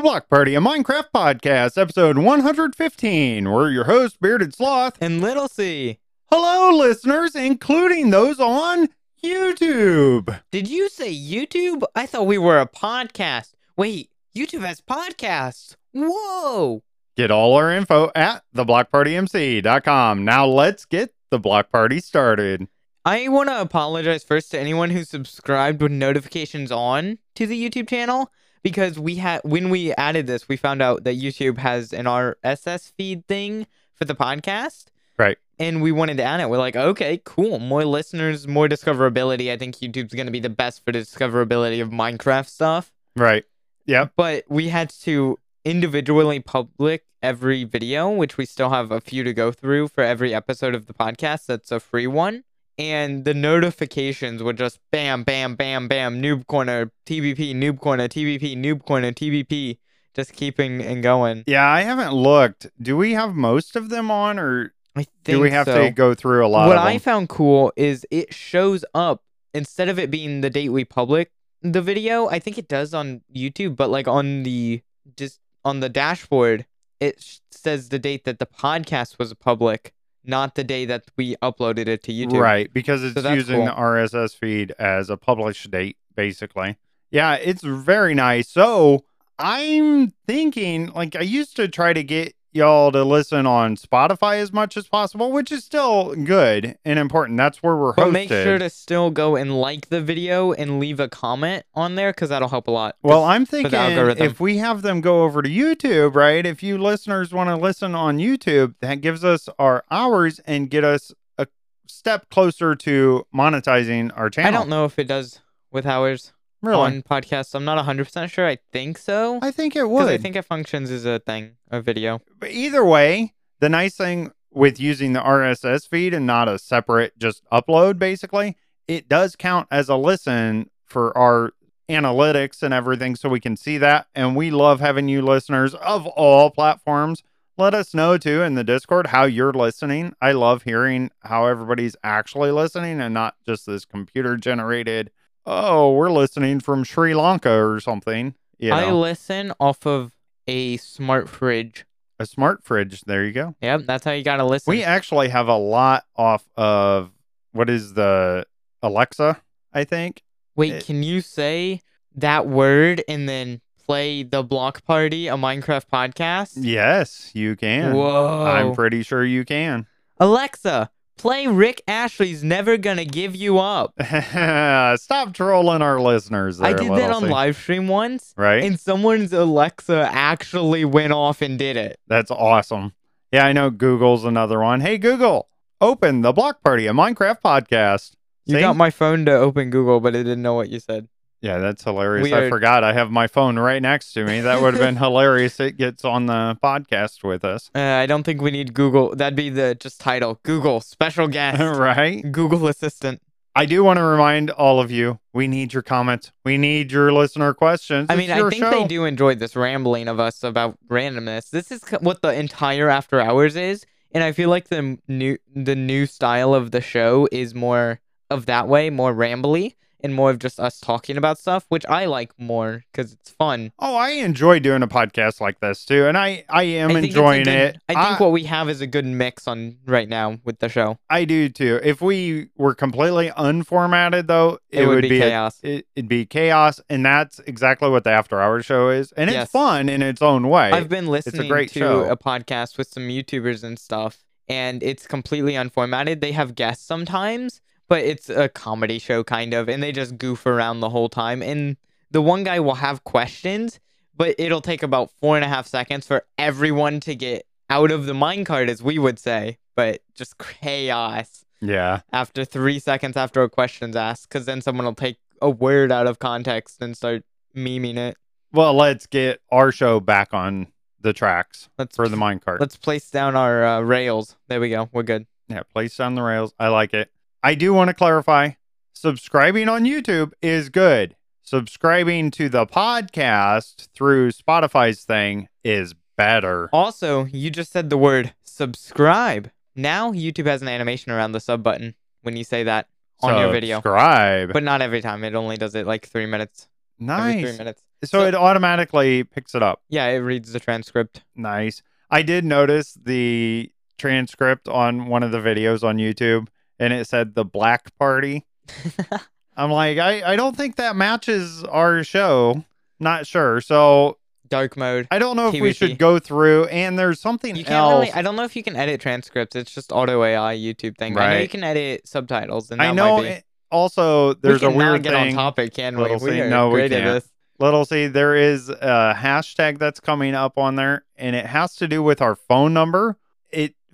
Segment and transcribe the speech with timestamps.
[0.00, 3.50] the Block Party, a Minecraft podcast, episode 115.
[3.50, 4.96] We're your hosts, Bearded Sloth.
[4.98, 5.98] And Little C.
[6.32, 8.88] Hello, listeners, including those on
[9.22, 10.40] YouTube.
[10.50, 11.82] Did you say YouTube?
[11.94, 13.52] I thought we were a podcast.
[13.76, 15.76] Wait, YouTube has podcasts.
[15.92, 16.82] Whoa.
[17.14, 20.24] Get all our info at theblockpartymc.com.
[20.24, 22.68] Now let's get the Block Party started.
[23.04, 27.90] I want to apologize first to anyone who subscribed with notifications on to the YouTube
[27.90, 28.30] channel
[28.62, 32.92] because we had when we added this, we found out that YouTube has an RSS
[32.92, 34.86] feed thing for the podcast.
[35.18, 35.38] Right.
[35.58, 36.48] And we wanted to add it.
[36.48, 37.58] We're like, okay, cool.
[37.58, 39.52] More listeners, more discoverability.
[39.52, 42.90] I think YouTube's going to be the best for the discoverability of Minecraft stuff.
[43.14, 43.44] Right.
[43.84, 44.12] Yep.
[44.16, 49.34] But we had to individually public every video, which we still have a few to
[49.34, 51.46] go through for every episode of the podcast.
[51.46, 52.44] That's a free one.
[52.80, 58.56] And the notifications would just bam, bam, bam, bam, noob corner, TBP, noob corner, TBP,
[58.56, 59.78] noob corner, TBP,
[60.14, 61.44] just keeping and going.
[61.46, 62.66] Yeah, I haven't looked.
[62.80, 65.84] Do we have most of them on or I think do we have so.
[65.84, 69.22] to go through a lot what I found cool is it shows up
[69.54, 71.30] instead of it being the date we public
[71.62, 72.28] the video.
[72.28, 74.82] I think it does on YouTube, but like on the
[75.16, 76.66] just on the dashboard,
[76.98, 79.92] it sh- says the date that the podcast was public,
[80.24, 82.40] not the day that we uploaded it to YouTube.
[82.40, 83.66] Right, because it's that's using cool.
[83.66, 86.76] the RSS feed as a published date, basically.
[87.10, 88.48] Yeah, it's very nice.
[88.48, 89.04] So
[89.38, 94.52] I'm thinking, like, I used to try to get y'all to listen on Spotify as
[94.52, 97.36] much as possible, which is still good and important.
[97.36, 98.12] That's where we're But hosted.
[98.12, 102.12] make sure to still go and like the video and leave a comment on there
[102.12, 102.96] because that'll help a lot.
[103.02, 103.72] well, I'm thinking
[104.18, 106.44] if we have them go over to YouTube, right?
[106.44, 110.84] If you listeners want to listen on YouTube, that gives us our hours and get
[110.84, 111.46] us a
[111.86, 114.48] step closer to monetizing our channel.
[114.48, 115.40] I don't know if it does
[115.70, 116.32] with ours
[116.62, 116.80] really.
[116.80, 117.54] on podcasts.
[117.54, 118.46] I'm not 100% sure.
[118.46, 119.38] I think so.
[119.42, 120.08] I think it would.
[120.08, 122.20] I think it functions as a thing, a video.
[122.38, 127.18] But either way, the nice thing with using the RSS feed and not a separate
[127.18, 128.56] just upload, basically,
[128.88, 131.52] it does count as a listen for our
[131.88, 134.06] analytics and everything so we can see that.
[134.14, 137.22] And we love having you listeners of all platforms.
[137.56, 140.14] Let us know too in the Discord how you're listening.
[140.20, 145.10] I love hearing how everybody's actually listening and not just this computer generated,
[145.50, 148.34] oh, we're listening from Sri Lanka or something.
[148.58, 150.12] You I listen off of
[150.46, 151.84] a smart fridge.
[152.18, 153.00] a smart fridge.
[153.02, 153.54] There you go.
[153.60, 154.70] Yep, that's how you gotta listen.
[154.70, 157.10] We actually have a lot off of
[157.52, 158.46] what is the
[158.82, 159.40] Alexa,
[159.72, 160.22] I think.
[160.56, 161.80] Wait, it- can you say
[162.14, 166.52] that word and then play the Block Party, a Minecraft podcast?
[166.56, 167.94] Yes, you can.
[167.94, 168.44] Whoa.
[168.46, 169.86] I'm pretty sure you can.
[170.18, 173.92] Alexa, play Rick Astley's Never Gonna Give You Up.
[175.00, 176.60] Stop trolling our listeners.
[176.60, 178.64] I did that on live stream once, Right?
[178.64, 181.98] and someone's Alexa actually went off and did it.
[182.06, 182.92] That's awesome.
[183.32, 184.80] Yeah, I know Google's another one.
[184.80, 185.48] Hey, Google,
[185.80, 188.12] open the Block Party, a Minecraft podcast.
[188.46, 188.60] You See?
[188.60, 191.08] got my phone to open Google, but it didn't know what you said.
[191.40, 192.30] Yeah, that's hilarious.
[192.32, 192.50] I Weird.
[192.50, 194.40] forgot I have my phone right next to me.
[194.40, 195.58] That would have been hilarious.
[195.58, 197.70] It gets on the podcast with us.
[197.74, 199.16] Uh, I don't think we need Google.
[199.16, 202.30] That'd be the just title Google special guest, right?
[202.30, 203.22] Google Assistant.
[203.56, 206.30] I do want to remind all of you, we need your comments.
[206.44, 208.06] We need your listener questions.
[208.08, 208.70] I mean, I think show.
[208.70, 211.50] they do enjoy this rambling of us about randomness.
[211.50, 215.74] This is what the entire After Hours is, and I feel like the new the
[215.74, 218.00] new style of the show is more
[218.30, 222.06] of that way, more rambly, and more of just us talking about stuff, which I
[222.06, 223.72] like more because it's fun.
[223.78, 227.02] Oh, I enjoy doing a podcast like this too, and I I am I a
[227.04, 227.76] enjoying good- it.
[227.88, 230.98] I think what we have is a good mix on right now with the show.
[231.08, 231.80] I do too.
[231.82, 235.58] If we were completely unformatted, though, It, would, be, a- chaos.
[235.62, 239.44] it, it'd be chaos, and that's exactly what the After Hours show is, and Yes.
[239.44, 240.70] it's fun in its own way.
[240.70, 242.04] I've been listening great to show.
[242.10, 246.20] a podcast with some YouTubers and stuff, and it's completely unformatted.
[246.20, 247.60] They have guests sometimes,
[247.90, 251.42] but it's a comedy show kind of, and they just goof around the whole time.
[251.42, 251.76] And
[252.12, 253.80] the one guy will have questions,
[254.16, 258.06] but it'll take about four and a half seconds for everyone to get out of
[258.06, 263.50] the minecart, as we would say, but just chaos yeah, after three seconds after a
[263.50, 267.24] question's asked, because then someone will take a word out of context and start
[267.56, 268.16] memeing it.
[268.52, 270.68] well, let's get our show back on
[271.00, 272.60] the tracks Let's for the minecart.
[272.60, 274.36] Let's place down our uh, rails.
[274.46, 274.88] There we go.
[274.92, 275.26] We're good.
[275.48, 276.54] Yeah, place down the rails.
[276.58, 277.10] I like it.
[277.42, 278.50] I do want to clarify
[278.92, 281.16] subscribing on YouTube is good.
[281.42, 286.68] Subscribing to the podcast through Spotify's thing is better.
[286.70, 289.50] Also, you just said the word subscribe.
[289.74, 292.88] Now YouTube has an animation around the sub button when you say that
[293.20, 293.78] on your video.
[293.78, 294.52] Subscribe.
[294.52, 295.24] But not every time.
[295.24, 296.68] It only does it like three minutes.
[297.00, 297.58] Every three nice.
[297.58, 297.82] minutes.
[298.04, 299.80] So, So- it automatically picks it up.
[299.88, 301.22] Yeah, it reads the transcript.
[301.34, 301.82] Nice.
[302.10, 306.48] I did notice the transcript on one of the videos on YouTube
[306.80, 308.44] and it said the black party.
[309.56, 312.64] I'm like, I, I don't think that matches our show.
[312.98, 313.60] Not sure.
[313.60, 314.16] So
[314.48, 315.06] Dark mode.
[315.12, 317.92] I don't know if we should go through and there's something You can't else.
[317.92, 318.12] really.
[318.12, 319.54] I don't know if you can edit transcripts.
[319.54, 321.16] It's just auto AI YouTube thing.
[321.16, 324.70] I know you can edit subtitles, and that I know it- also there's we a
[324.70, 325.28] weird get thing.
[325.28, 326.02] on topic, can we?
[326.02, 326.90] Little We C- are no, we can't.
[326.90, 327.28] this.
[327.60, 331.86] Little C, there is a hashtag that's coming up on there, and it has to
[331.86, 333.18] do with our phone number.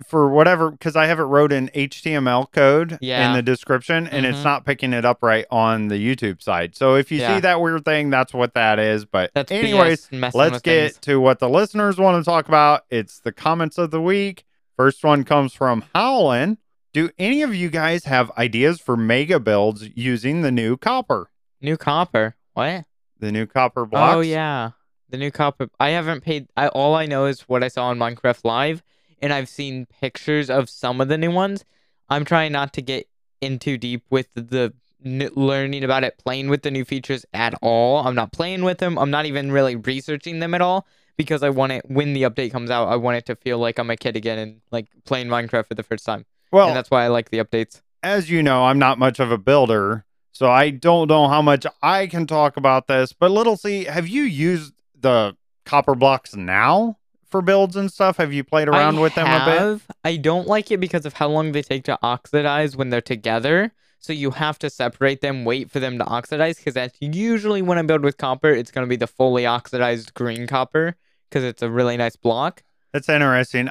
[0.05, 4.39] For whatever because I have it wrote in HTML code in the description, and it's
[4.39, 4.43] Mhm.
[4.43, 6.75] not picking it up right on the YouTube side.
[6.75, 7.35] So if you Yeah.
[7.35, 9.05] see that weird thing, that's what that is.
[9.05, 10.97] But That's anyways, let's get things.
[10.99, 12.83] to what the listeners want to talk about.
[12.91, 14.43] It's the comments of the week.
[14.75, 16.57] First one comes from Howlin.
[16.93, 21.29] Do any of you guys have ideas for mega builds using the new copper?
[21.59, 22.35] new copper.
[22.53, 22.85] What?
[23.19, 24.15] The new copper blocks?
[24.15, 24.71] Oh yeah,
[25.09, 25.69] the new copper.
[25.79, 26.47] I haven't paid.
[26.55, 28.83] I all I know is what I saw on Minecraft Live,
[29.21, 31.65] and I've seen pictures of some of the new ones.
[32.09, 33.07] I'm trying not to get
[33.41, 34.73] in too deep with the
[35.03, 38.05] n- learning about it, playing with the new features at all.
[38.07, 38.97] I'm not playing with them.
[38.97, 40.87] I'm not even really researching them at all
[41.17, 42.87] because I want it when the update comes out.
[42.87, 45.73] I want it to feel like I'm a kid again and like playing Minecraft for
[45.75, 46.25] the first time.
[46.51, 47.81] Well, and that's why I like the updates.
[48.03, 51.65] as you know, I'm not much of a builder, so I don't know how much
[51.81, 53.11] I can talk about this.
[53.11, 55.35] But little C, have you used the
[55.65, 56.97] copper blocks now
[57.29, 58.17] for builds and stuff?
[58.17, 59.59] Have you played around I with them a bit?
[59.59, 59.87] have.
[60.03, 63.73] I don't like it because of how long they take to oxidize when they're together.
[63.99, 67.77] So you have to separate them, wait for them to oxidize, because that's usually when
[67.77, 70.95] I build with copper, it's going to be the fully oxidized green copper,
[71.29, 72.63] because it's a really nice block.
[72.93, 73.69] That's interesting.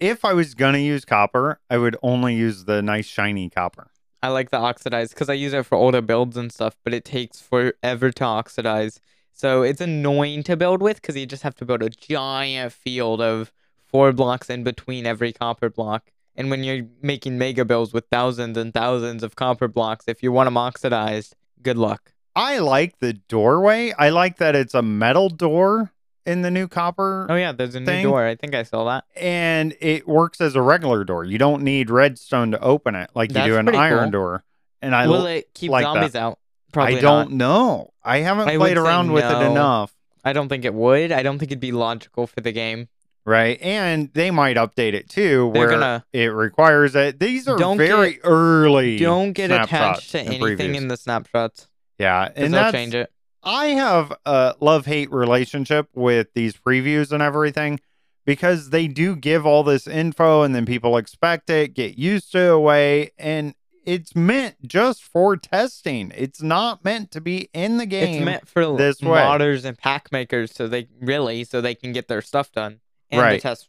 [0.00, 3.90] If I was gonna use copper, I would only use the nice shiny copper.
[4.22, 7.04] I like the oxidized because I use it for older builds and stuff, but it
[7.04, 9.00] takes forever to oxidize.
[9.38, 13.20] So it's annoying to build with because you just have to build a giant field
[13.22, 13.52] of
[13.86, 16.10] four blocks in between every copper block.
[16.34, 20.32] And when you're making mega builds with thousands and thousands of copper blocks, if you
[20.32, 22.12] want them oxidized, good luck.
[22.34, 23.92] I like the doorway.
[23.96, 25.92] I like that it's a metal door
[26.26, 28.26] in the new copper Oh yeah, there's a new door.
[28.26, 29.04] I think I saw that.
[29.16, 31.24] and it works as a regular door.
[31.24, 34.10] You don't need redstone to open it like you do an iron cool.
[34.10, 34.44] door.
[34.82, 35.94] And I Will it keep like that.
[35.94, 36.38] zombies out?
[36.72, 37.32] Probably I don't not.
[37.32, 37.90] know.
[38.04, 39.94] I haven't I played around with it enough.
[40.24, 41.12] I don't think it would.
[41.12, 42.88] I don't think it'd be logical for the game.
[43.24, 43.58] Right.
[43.60, 47.20] And they might update it too They're where gonna- it requires it.
[47.20, 48.98] These are very early.
[48.98, 50.40] Don't get attached to anything
[50.72, 50.76] previews.
[50.76, 51.68] in the snapshots.
[51.98, 52.28] Yeah.
[52.34, 53.10] And they'll change it.
[53.42, 57.80] I have a love hate relationship with these previews and everything
[58.24, 62.38] because they do give all this info and then people expect it, get used to
[62.52, 63.54] it way, and
[63.88, 66.12] it's meant just for testing.
[66.14, 68.16] It's not meant to be in the game.
[68.16, 69.18] It's meant for this way.
[69.20, 72.80] modders and pack makers, so they really so they can get their stuff done
[73.10, 73.40] and Right.
[73.40, 73.68] test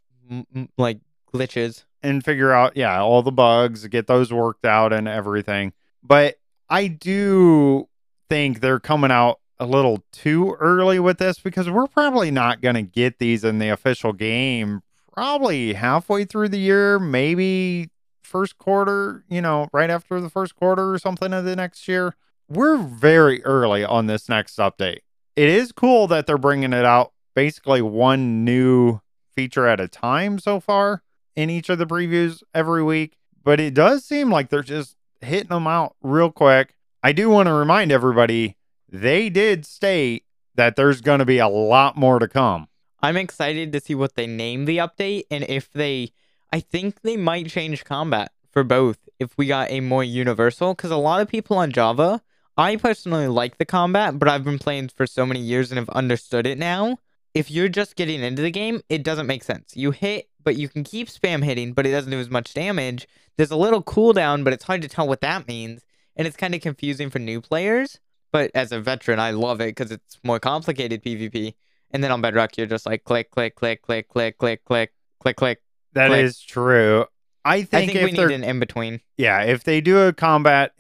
[0.77, 1.00] like
[1.33, 1.86] glitches.
[2.04, 5.74] and figure out, yeah, all the bugs, get those worked out and everything.
[6.04, 6.36] But
[6.69, 7.88] I do
[8.30, 12.75] think they're coming out a little too early with this because we're probably not going
[12.75, 14.81] to get these in the official game
[15.12, 17.89] probably halfway through the year, maybe
[18.29, 22.15] first quarter, you know, right after the first quarter or something of the next year.
[22.47, 24.99] We're very early on this next update.
[25.35, 28.99] It is cool that they're bringing it out basically one new
[29.35, 31.04] feature at a time so far
[31.35, 35.49] in each of the previews every week, but it does seem like they're just hitting
[35.49, 36.75] them out real quick.
[37.01, 38.57] I do want to remind everybody
[38.89, 40.25] they did state
[40.56, 42.68] that there's going to be a lot more to come.
[43.01, 46.11] I'm excited to see what they name the update and if they.
[46.51, 50.73] I think they might change combat for both if we got a more universal.
[50.73, 52.21] Because a lot of people on Java,
[52.57, 55.89] I personally like the combat, but I've been playing for so many years and have
[55.89, 56.97] understood it now.
[57.33, 59.77] If you're just getting into the game, it doesn't make sense.
[59.77, 63.07] You hit, but you can keep spam hitting, but it doesn't do as much damage.
[63.37, 65.85] There's a little cooldown, but it's hard to tell what that means.
[66.15, 67.99] And it's kind of confusing for new players.
[68.31, 71.53] But as a veteran, I love it because it's more complicated PvP.
[71.91, 75.35] And then on Bedrock, you're just like click, click, click, click, click, click, click, click,
[75.35, 75.61] click.
[75.93, 76.47] That is Click.
[76.47, 77.05] true.
[77.45, 79.01] I I think, think we if they're need an in between.
[79.17, 80.71] yeah, if they do a combat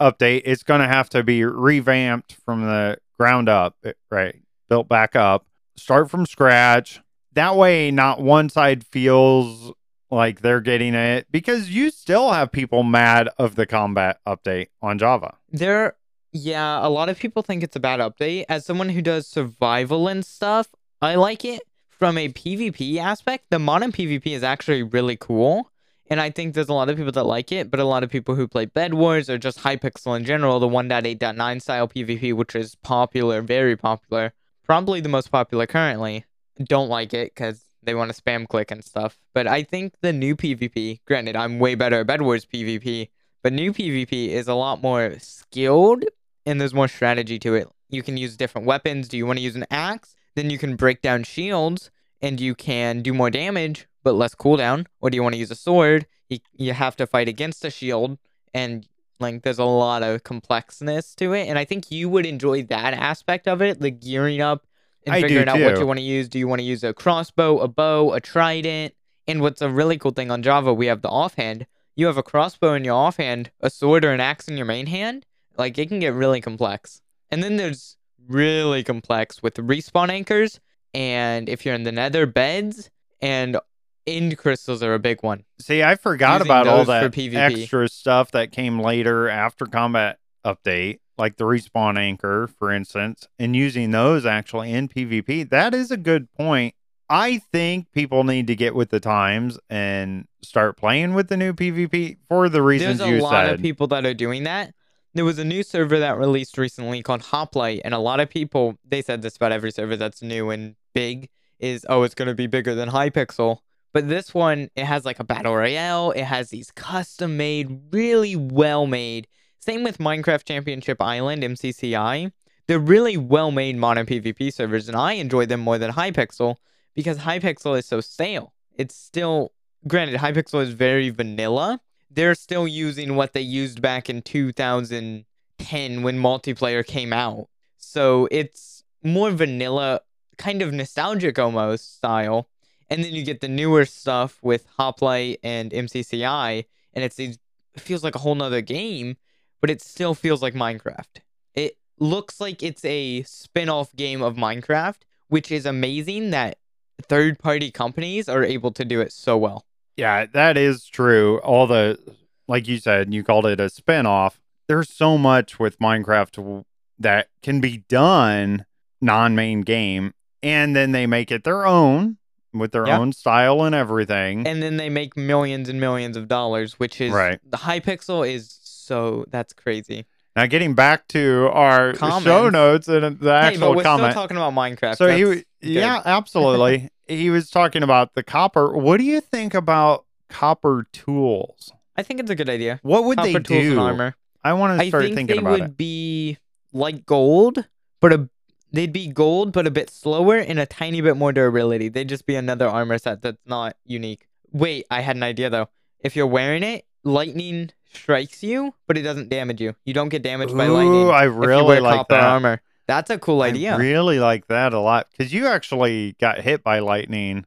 [0.00, 4.36] update, it's going to have to be revamped from the ground up, eh, right?
[4.68, 5.46] Built back up,
[5.76, 7.00] start from scratch.
[7.34, 9.72] That way, not one side feels
[10.10, 14.98] like they're getting it because you still have people mad of the combat update on
[14.98, 15.36] Java.
[15.50, 15.96] There,
[16.32, 18.46] yeah, a lot of people think it's a bad update.
[18.48, 20.68] As someone who does survival and stuff,
[21.02, 21.62] I like it.
[21.98, 25.72] From a PvP aspect, the modern PvP is actually really cool.
[26.08, 28.08] And I think there's a lot of people that like it, but a lot of
[28.08, 32.54] people who play Bed Wars or just Hypixel in general, the 1.8.9 style PvP, which
[32.54, 34.32] is popular, very popular,
[34.64, 36.24] probably the most popular currently.
[36.62, 39.18] Don't like it because they want to spam click and stuff.
[39.34, 43.08] But I think the new PvP, granted, I'm way better at Bed Wars PvP,
[43.42, 46.04] but new PvP is a lot more skilled
[46.46, 47.68] and there's more strategy to it.
[47.90, 49.08] You can use different weapons.
[49.08, 50.14] Do you want to use an axe?
[50.38, 51.90] Then you can break down shields
[52.22, 54.86] and you can do more damage but less cooldown.
[55.00, 56.06] Or do you want to use a sword?
[56.28, 58.18] You, you have to fight against a shield
[58.54, 58.86] and
[59.18, 61.48] like there's a lot of complexness to it.
[61.48, 64.64] And I think you would enjoy that aspect of it, the gearing up
[65.04, 66.28] and I figuring out what you want to use.
[66.28, 68.94] Do you want to use a crossbow, a bow, a trident?
[69.26, 71.66] And what's a really cool thing on Java, we have the offhand.
[71.96, 74.86] You have a crossbow in your offhand, a sword or an axe in your main
[74.86, 75.26] hand.
[75.56, 77.02] Like it can get really complex.
[77.28, 80.60] And then there's really complex with respawn anchors.
[80.94, 83.58] And if you're in the nether beds and
[84.06, 85.44] end crystals are a big one.
[85.60, 91.00] See, I forgot Using about all that extra stuff that came later after combat update,
[91.16, 95.48] like the respawn anchor, for instance, and using those actually in PvP.
[95.50, 96.74] That is a good point.
[97.10, 101.54] I think people need to get with the times and start playing with the new
[101.54, 103.54] PvP for the reasons There's a you lot said.
[103.54, 104.74] of people that are doing that.
[105.14, 108.78] There was a new server that released recently called Hoplite, and a lot of people
[108.84, 112.46] they said this about every server that's new and big is oh it's gonna be
[112.46, 113.58] bigger than Hypixel.
[113.92, 116.10] But this one, it has like a battle royale.
[116.10, 119.26] It has these custom made, really well made.
[119.58, 122.30] Same with Minecraft Championship Island (MCCI).
[122.66, 126.56] They're really well made modern PvP servers, and I enjoy them more than Hypixel
[126.94, 128.52] because Hypixel is so stale.
[128.76, 129.52] It's still,
[129.86, 131.80] granted, Hypixel is very vanilla.
[132.10, 137.48] They're still using what they used back in 2010 when multiplayer came out.
[137.76, 140.00] So it's more vanilla,
[140.36, 142.48] kind of nostalgic almost style.
[142.90, 147.38] And then you get the newer stuff with Hoplite and MCCI, and it's it
[147.76, 149.16] feels like a whole nother game,
[149.60, 151.20] but it still feels like Minecraft.
[151.54, 156.58] It looks like it's a spin-off game of Minecraft, which is amazing that
[157.02, 159.66] third party companies are able to do it so well.
[159.98, 161.38] Yeah, that is true.
[161.40, 161.98] All the,
[162.46, 164.34] like you said, you called it a spinoff.
[164.68, 166.64] There's so much with Minecraft
[167.00, 168.64] that can be done
[169.00, 170.12] non main game,
[170.42, 172.16] and then they make it their own
[172.54, 172.98] with their Yeah.
[172.98, 174.46] own style and everything.
[174.46, 177.38] And then they make millions and millions of dollars, which is Right.
[177.44, 180.06] the Hypixel is so that's crazy.
[180.36, 184.12] now, getting back to our show notes and the hey, but actual we're comment.
[184.12, 184.96] still talking about Minecraft.
[184.96, 186.88] so he, yeah, absolutely.
[187.08, 188.76] he was talking about the copper.
[188.76, 191.72] What do you think about copper tools?
[191.96, 192.78] I think it's a good idea.
[192.82, 193.70] What would Copper they tools do?
[193.72, 194.14] and armor.
[194.44, 195.56] I want to start think thinking about it.
[195.56, 196.38] They would be
[196.72, 197.66] like gold,
[198.00, 198.28] but a
[198.72, 201.88] they'd be gold, but a bit slower and a tiny bit more durability.
[201.88, 204.28] They'd just be another armor set that's not unique.
[204.52, 205.68] Wait, I had an idea though.
[206.00, 209.74] If you're wearing it, lightning strikes you, but it doesn't damage you.
[209.84, 210.94] You don't get damaged by lightning.
[210.94, 212.24] Ooh, I really wear like copper that.
[212.24, 212.60] armor.
[212.88, 213.74] That's a cool idea.
[213.74, 217.44] I really like that a lot because you actually got hit by lightning.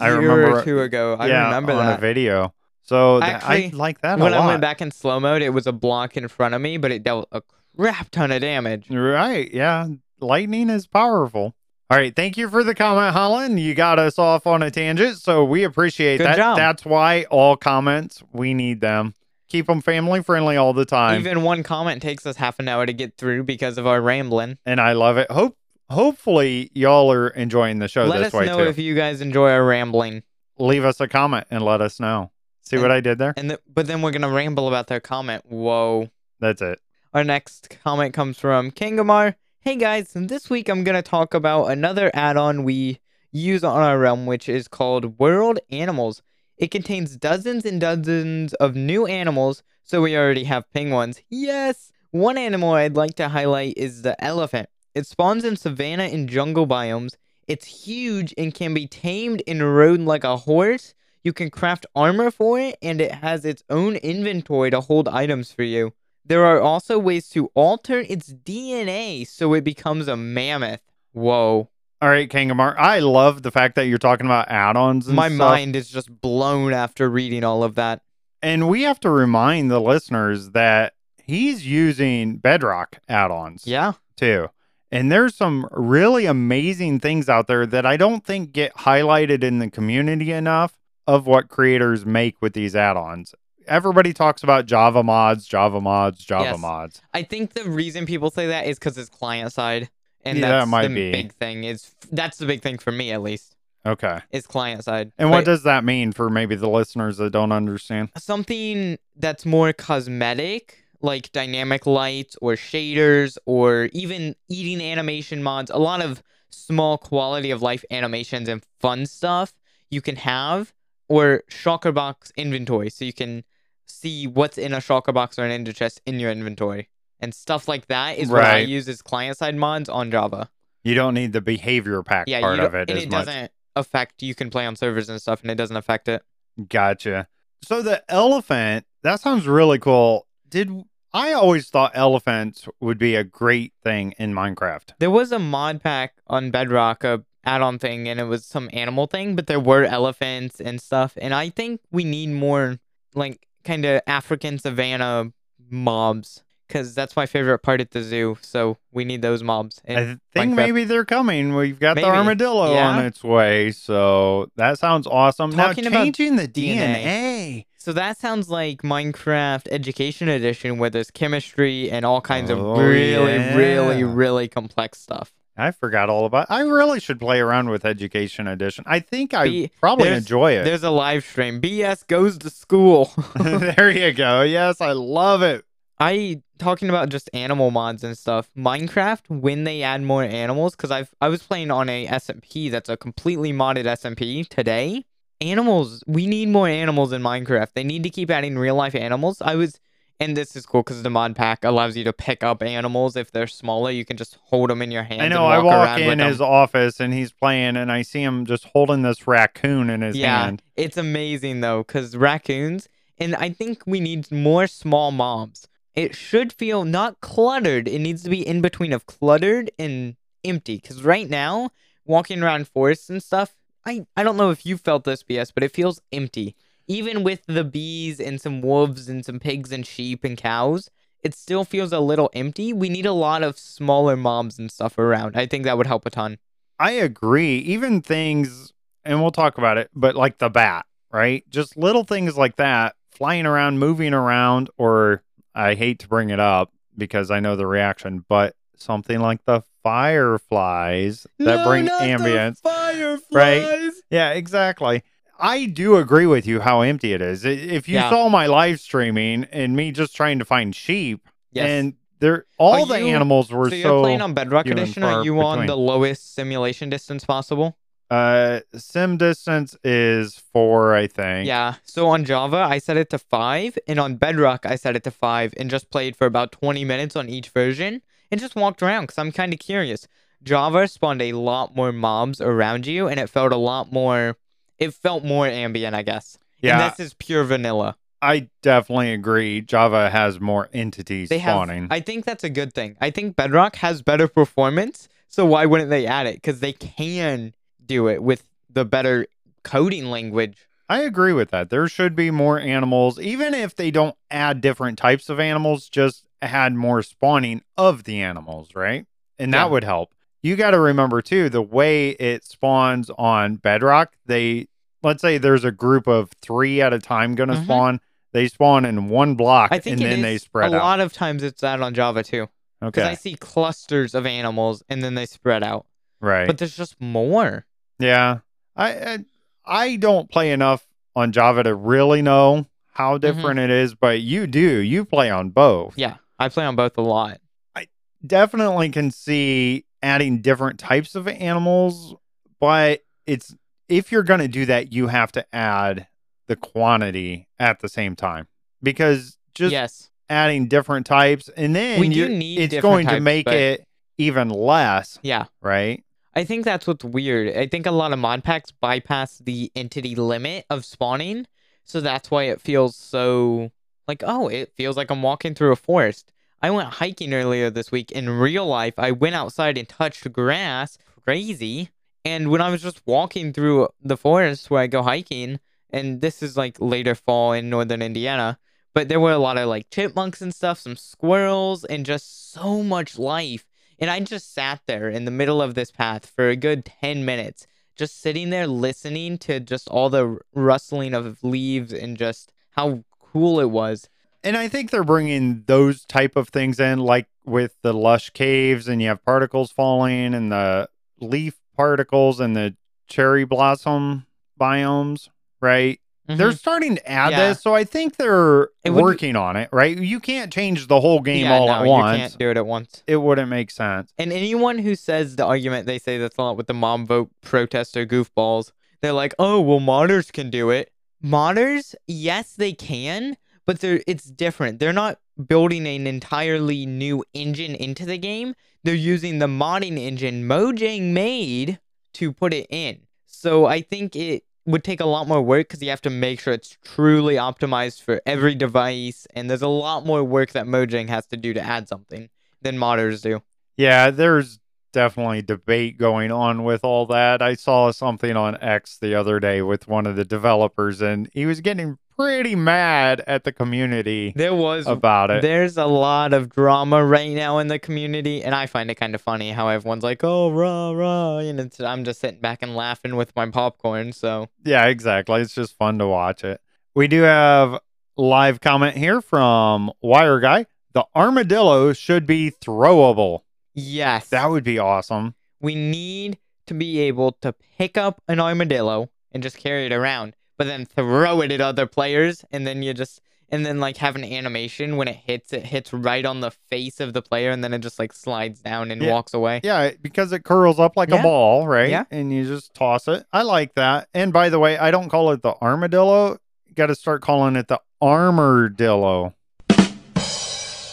[0.00, 1.16] I remember- or two ago.
[1.18, 1.98] I yeah, remember on that.
[1.98, 2.54] a video.
[2.82, 5.72] So th- I like that when I went back in slow mode, it was a
[5.72, 7.42] block in front of me, but it dealt a
[7.76, 8.88] crap ton of damage.
[8.88, 9.52] Right?
[9.52, 9.88] Yeah,
[10.20, 11.54] lightning is powerful.
[11.90, 13.58] All right, thank you for the comment, Holland.
[13.60, 16.36] You got us off on a tangent, so we appreciate Good that.
[16.36, 16.56] job.
[16.56, 19.14] That's why all comments we need them.
[19.48, 22.84] Keep them family friendly all the time, Even one comment takes us half an hour
[22.84, 24.58] to get through because of our rambling.
[24.66, 25.30] and I love it.
[25.30, 25.56] Hope
[25.88, 29.64] hopefully y'all are enjoying the show let this us know if you guys enjoy our
[29.64, 30.22] rambling.
[30.58, 32.32] Leave us a comment and let us know.
[32.62, 33.34] See what I did there?
[33.36, 35.44] And th- but then we're gonna ramble about their comment.
[35.46, 36.08] Whoa.
[36.40, 36.80] That's it.
[37.14, 39.36] Our next comment comes from Kangamar.
[39.60, 42.98] Hey guys, this week I'm gonna talk about another add-on we
[43.30, 46.22] use on our realm, which is called World Animals.
[46.56, 51.20] It contains dozens and dozens of new animals, so we already have penguins.
[51.28, 51.92] Yes!
[52.12, 54.70] One animal I'd like to highlight is the elephant.
[54.94, 57.16] It spawns in savanna and jungle biomes.
[57.46, 60.94] It's huge and can be tamed and rode like a horse.
[61.22, 65.52] You can craft armor for it, and it has its own inventory to hold items
[65.52, 65.92] for you.
[66.24, 70.80] There are also ways to alter its DNA so it becomes a mammoth.
[71.12, 71.68] Whoa.
[72.02, 72.76] All right, Kangamar.
[72.78, 75.06] I love the fact that you're talking about add-ons.
[75.06, 75.38] And My stuff.
[75.38, 78.02] mind is just blown after reading all of that.
[78.42, 80.92] And we have to remind the listeners that
[81.24, 83.92] he's using Bedrock add-ons Yeah.
[84.16, 84.48] too.
[84.92, 89.58] And there's some really amazing things out there that I don't think get highlighted in
[89.58, 90.74] the community enough
[91.06, 93.34] of what creators make with these add-ons.
[93.66, 96.60] Everybody talks about Java mods, Java mods, Java Yes.
[96.60, 97.02] mods.
[97.14, 99.88] I think the reason people say that is because it's client side.
[100.26, 101.12] And Yeah, that might the be.
[101.12, 101.64] big thing.
[101.64, 103.54] Is that's the big thing for me at least.
[103.86, 104.18] Okay.
[104.32, 105.12] Is client side.
[105.16, 108.10] And what does that mean for maybe the listeners that don't understand?
[108.18, 115.78] something that's more cosmetic, like dynamic lights or shaders or even eating animation mods, a
[115.78, 119.52] lot of small quality of life animations and fun stuff
[119.90, 120.72] you can have,
[121.08, 123.44] or shulker box inventory, so you can
[123.84, 126.88] see what's in a shulker box or an ender chest in your inventory.
[127.20, 130.50] And stuff like that is what I use as client side mods on Java.
[130.84, 133.26] You don't need the behavior pack Yeah, part of it and it much.
[133.26, 136.22] doesn't affect you can play on servers and stuff, and it doesn't affect it.
[136.68, 137.28] Gotcha.
[137.62, 140.26] So the elephant, that sounds really cool.
[140.48, 144.90] Did I always thought elephants would be a great thing in Minecraft?
[144.98, 149.06] There was a mod pack on Bedrock, a add-on thing, and it was some animal
[149.06, 151.14] thing, but there were elephants and stuff.
[151.20, 152.78] And I think we need more
[153.14, 155.32] like kind of African savanna
[155.70, 158.36] mobs because that's my favorite part at the zoo.
[158.42, 159.80] So we need those mobs.
[159.88, 159.94] I
[160.34, 160.56] think Minecraft.
[160.56, 161.54] maybe they're coming.
[161.54, 162.06] We've got Maybe.
[162.08, 162.88] the armadillo Yeah.
[162.90, 165.52] on its way, so that sounds awesome.
[165.52, 167.04] Talking now about changing the DNA.
[167.04, 167.66] DNA.
[167.76, 172.78] so that sounds like Minecraft Education Edition, where there's chemistry and all kinds Oh, of
[172.78, 174.12] really, really, yeah.
[174.12, 175.32] really complex stuff.
[175.58, 176.48] I forgot all about.
[176.50, 178.84] I really should play around with Education Edition.
[178.86, 180.64] I think I probably enjoy it.
[180.64, 181.62] There's a live stream.
[181.62, 183.10] BS goes to school.
[183.36, 184.42] there you go.
[184.42, 185.64] Yes, I love it.
[185.98, 188.50] I talking about just animal mods and stuff.
[188.56, 192.88] Minecraft when they add more animals cuz I've I was playing on a SMP that's
[192.88, 195.04] a completely modded SMP today.
[195.40, 197.68] Animals, we need more animals in Minecraft.
[197.74, 199.40] They need to keep adding real life animals.
[199.40, 199.78] I was
[200.18, 203.32] and this is cool cuz the mod pack allows you to pick up animals if
[203.32, 203.90] they're smaller.
[203.90, 205.42] You can just hold them in your hand I and know.
[205.44, 206.46] walk I walk around in with his them.
[206.48, 210.44] office and he's playing, and I see him just holding this raccoon in his Yeah,
[210.44, 210.62] hand.
[210.74, 212.88] it's amazing though, because raccoons,
[213.18, 215.68] and I think we need more small mobs.
[215.96, 217.88] It should feel not cluttered.
[217.88, 220.76] It needs to be in between of cluttered and empty.
[220.76, 221.70] Because right now,
[222.04, 225.62] walking around forests and stuff, I, I don't know if you felt this, BS, but
[225.62, 226.54] it feels empty.
[226.86, 230.90] Even with the bees and some wolves and some pigs and sheep and cows,
[231.22, 232.72] it still feels a little empty.
[232.72, 235.36] We need a lot of smaller mobs and stuff around.
[235.36, 236.38] I think that would help a ton.
[236.78, 237.58] I agree.
[237.58, 238.72] Even things,
[239.04, 241.48] and we'll talk about it, but like the bat, right?
[241.48, 245.22] Just little things like that, flying around, moving around, or
[245.56, 249.62] I hate to bring it up because I know the reaction, but something like the
[249.82, 252.60] fireflies that bring ambience.
[252.60, 253.92] Fireflies.
[254.10, 255.02] Yeah, exactly.
[255.38, 257.44] I do agree with you how empty it is.
[257.44, 258.10] If you Yeah.
[258.10, 261.68] saw my live streaming and me just trying to find sheep, Yes.
[261.68, 264.72] and they're all Are the you- animals were so so, you're playing on Bedrock few
[264.72, 265.02] Edition.
[265.02, 265.66] Are you on between.
[265.66, 267.76] the lowest simulation distance possible?
[268.10, 271.46] Uh sim distance is four, I think.
[271.48, 271.74] Yeah.
[271.84, 275.10] So on Java, I set it to five, and on Bedrock, I set it to
[275.10, 279.04] five, and just played for about 20 minutes on each version, and just walked around
[279.04, 280.06] because I'm kind of curious.
[280.42, 284.36] Java spawned a lot more mobs around you, and it felt a lot more.
[284.78, 286.38] It felt more ambient, I guess.
[286.60, 287.96] Yeah, And this is pure vanilla.
[288.22, 289.60] I definitely agree.
[289.60, 291.54] Java has more entities They have.
[291.54, 291.88] spawning.
[291.90, 292.96] I think that's a good thing.
[293.00, 296.34] I think Bedrock has better performance, so why wouldn't they add it?
[296.36, 297.52] Because they can
[297.86, 299.26] do it with the better
[299.62, 300.68] coding language.
[300.88, 301.70] I agree with that.
[301.70, 306.24] There should be more animals, even if they don't add different types of animals, just
[306.40, 309.04] add more spawning of the animals, right?
[309.38, 309.70] And that Yeah.
[309.70, 310.12] would help.
[310.42, 314.68] You got to remember too, the way it spawns on Bedrock, they
[315.02, 317.64] let's say there's a group of three at a time going to Mhm.
[317.64, 318.00] spawn.
[318.32, 320.72] They spawn in one block I think and then they spread out.
[320.72, 320.82] a out.
[320.82, 322.48] lot of times it's that on Java too.
[322.80, 323.10] Because okay.
[323.10, 325.86] I see clusters of animals and then they spread out.
[326.20, 326.46] right.
[326.46, 327.66] But there's just more.
[327.98, 328.38] Yeah.
[328.76, 329.18] I, I
[329.64, 334.46] I don't play enough on Java to really know how different it is, but you
[334.46, 334.60] do.
[334.78, 335.92] You play on both.
[335.92, 336.00] Mm-hmm.
[336.00, 336.16] Yeah.
[336.38, 337.40] I play on both a lot.
[337.74, 337.88] I
[338.26, 342.14] definitely can see adding different types of animals,
[342.60, 343.54] but it's
[343.88, 346.06] if you're going to do that, you have to add
[346.48, 348.46] the quantity at the same time
[348.82, 350.10] because just yes.
[350.28, 353.86] adding different types and then We do need it's going to make but- it
[354.18, 355.46] even less, Yeah.
[355.60, 356.02] right?
[356.36, 357.56] I think that's what's weird.
[357.56, 361.46] I think a lot of mod packs bypass the entity limit of spawning.
[361.84, 363.72] So that's why it feels so
[364.06, 366.32] like, oh, it feels like I'm walking through a forest.
[366.62, 368.12] I went hiking earlier this week.
[368.12, 370.98] In real life, I went outside and touched grass.
[371.24, 371.90] Crazy.
[372.24, 376.42] And when I was just walking through the forest where I go hiking, and this
[376.42, 378.58] is like later fall in northern Indiana,
[378.94, 382.82] but there were a lot of like chipmunks and stuff, some squirrels, and just so
[382.82, 383.65] much life.
[383.98, 387.24] And I just sat there in the middle of this path for a good 10
[387.24, 393.04] minutes, just sitting there listening to just all the rustling of leaves and just how
[393.20, 394.08] cool it was.
[394.44, 398.86] And I think they're bringing those type of things in, like with the lush caves,
[398.86, 400.88] and you have particles falling, and the
[401.20, 402.76] leaf particles, and the
[403.08, 404.26] cherry blossom
[404.60, 405.28] biomes,
[405.60, 406.00] right?
[406.28, 407.40] They're starting to add Mm-hmm.
[407.40, 407.48] Yeah.
[407.48, 409.96] this, so I think they're working on it, right?
[409.96, 412.18] You can't change the whole game yeah, all no, at you once.
[412.18, 413.02] can't do it at once.
[413.06, 414.12] It wouldn't make sense.
[414.18, 417.30] And anyone who says the argument they say that's a lot with the mob vote
[417.42, 420.90] protester goofballs, they're like, oh, well, modders can do it.
[421.24, 423.36] Modders, yes, they can,
[423.66, 424.78] but they're it's different.
[424.78, 428.54] They're not building an entirely new engine into the game.
[428.84, 431.78] They're using the modding engine Mojang made
[432.14, 433.00] to put it in.
[433.26, 436.40] So I think it would take a lot more work because you have to make
[436.40, 441.08] sure it's truly optimized for every device, and there's a lot more work that Mojang
[441.08, 442.28] has to do to add something
[442.62, 443.42] than modders do.
[443.76, 444.58] Yeah, there's
[444.92, 447.42] definitely debate going on with all that.
[447.42, 451.46] I saw something on X the other day with one of the developers, and he
[451.46, 455.42] was getting pretty mad at the community There was about it.
[455.42, 459.14] there's a lot of drama right now in the community, and I find it kind
[459.14, 462.74] of funny how everyone's like, "Oh, rah rah," and it's, I'm just sitting back and
[462.74, 464.12] laughing with my popcorn.
[464.12, 465.40] So Yeah, exactly.
[465.40, 466.60] It's just fun to watch it.
[466.94, 467.78] We do have
[468.16, 470.66] live comment here from Wire Guy.
[470.94, 473.40] The armadillo should be throwable.
[473.74, 475.34] yes, That would be awesome.
[475.60, 480.34] we need to be able to pick up an armadillo and just carry it around,
[480.56, 484.16] but then throw it at other players, and then you just and then like have
[484.16, 487.62] an animation when it hits, it hits right on the face of the player, and
[487.62, 489.12] then it just like slides down and Yeah.
[489.12, 489.60] walks away.
[489.62, 491.88] Yeah, because it curls up like a ball, right?
[491.90, 492.04] Yeah.
[492.10, 493.24] And you just toss it.
[493.32, 494.08] I like that.
[494.12, 496.38] And by the way, I don't call it the armadillo.
[496.74, 499.32] Got to start calling it the armadillo